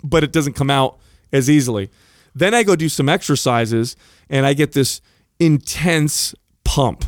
[0.03, 0.99] but it doesn't come out
[1.33, 1.89] as easily.
[2.33, 3.95] Then I go do some exercises
[4.29, 5.01] and I get this
[5.39, 7.05] intense pump,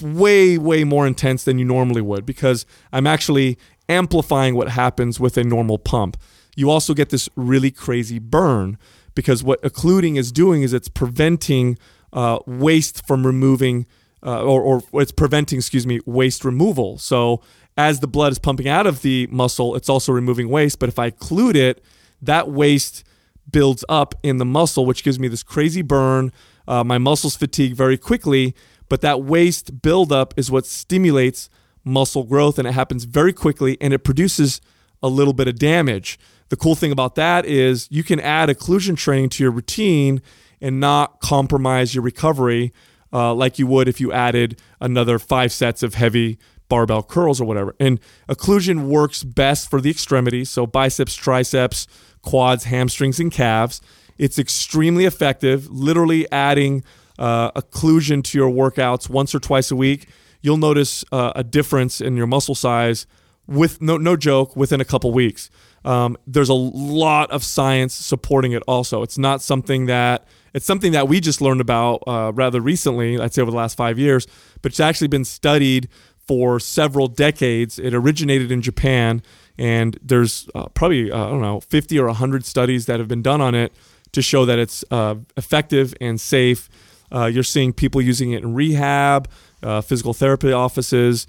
[0.00, 3.58] way, way more intense than you normally would because I'm actually
[3.88, 6.16] amplifying what happens with a normal pump.
[6.56, 8.78] You also get this really crazy burn
[9.14, 11.78] because what occluding is doing is it's preventing
[12.12, 13.86] uh, waste from removing,
[14.24, 16.98] uh, or, or it's preventing, excuse me, waste removal.
[16.98, 17.42] So
[17.76, 20.78] as the blood is pumping out of the muscle, it's also removing waste.
[20.78, 21.82] But if I occlude it,
[22.20, 23.04] that waste
[23.50, 26.32] builds up in the muscle, which gives me this crazy burn.
[26.66, 28.54] Uh, my muscles fatigue very quickly,
[28.88, 31.48] but that waste buildup is what stimulates
[31.84, 34.60] muscle growth, and it happens very quickly, and it produces
[35.02, 36.18] a little bit of damage.
[36.48, 40.22] The cool thing about that is you can add occlusion training to your routine
[40.60, 42.72] and not compromise your recovery
[43.12, 46.38] uh, like you would if you added another five sets of heavy
[46.68, 47.74] barbell curls or whatever.
[47.80, 51.86] And occlusion works best for the extremities, so biceps, triceps,
[52.28, 53.80] quads, hamstrings, and calves.
[54.18, 56.84] It's extremely effective, literally adding
[57.18, 60.08] uh, occlusion to your workouts once or twice a week.
[60.42, 63.06] You'll notice uh, a difference in your muscle size
[63.46, 65.48] with no, no joke within a couple weeks.
[65.86, 69.02] Um, there's a lot of science supporting it also.
[69.02, 73.32] It's not something that it's something that we just learned about uh, rather recently, I'd
[73.32, 74.26] say over the last five years,
[74.60, 75.88] but it's actually been studied
[76.26, 77.78] for several decades.
[77.78, 79.22] It originated in Japan,
[79.58, 83.22] and there's uh, probably, uh, I don't know, 50 or 100 studies that have been
[83.22, 83.72] done on it
[84.12, 86.68] to show that it's uh, effective and safe.
[87.12, 89.28] Uh, you're seeing people using it in rehab,
[89.62, 91.26] uh, physical therapy offices.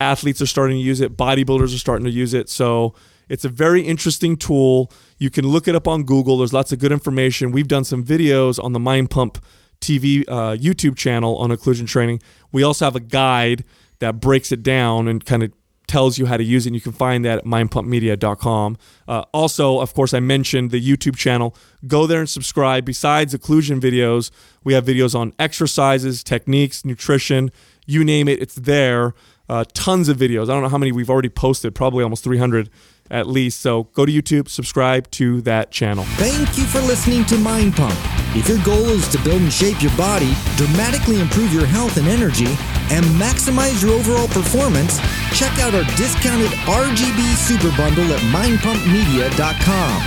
[0.00, 1.16] Athletes are starting to use it.
[1.16, 2.48] Bodybuilders are starting to use it.
[2.48, 2.94] So
[3.28, 4.90] it's a very interesting tool.
[5.18, 6.38] You can look it up on Google.
[6.38, 7.52] There's lots of good information.
[7.52, 9.38] We've done some videos on the Mind Pump
[9.80, 12.20] TV uh, YouTube channel on occlusion training.
[12.50, 13.64] We also have a guide
[14.00, 15.52] that breaks it down and kind of
[15.88, 16.70] tells you how to use it.
[16.70, 18.78] And you can find that at mindpumpmedia.com.
[19.08, 21.56] Uh, also, of course, I mentioned the YouTube channel.
[21.86, 22.84] Go there and subscribe.
[22.84, 24.30] Besides occlusion videos,
[24.62, 27.50] we have videos on exercises, techniques, nutrition,
[27.86, 29.14] you name it, it's there.
[29.48, 30.44] Uh, tons of videos.
[30.44, 32.68] I don't know how many we've already posted, probably almost 300
[33.10, 33.60] at least.
[33.60, 36.04] So go to YouTube, subscribe to that channel.
[36.16, 37.98] Thank you for listening to Mind Pump.
[38.36, 42.06] If your goal is to build and shape your body, dramatically improve your health and
[42.06, 42.46] energy,
[42.90, 44.98] and maximize your overall performance,
[45.32, 50.02] check out our discounted RGB Super Bundle at mindpumpmedia.com.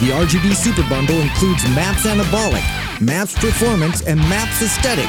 [0.00, 2.64] The RGB Super Bundle includes MAPS Anabolic,
[3.00, 5.08] MAPS Performance, and MAPS Aesthetic,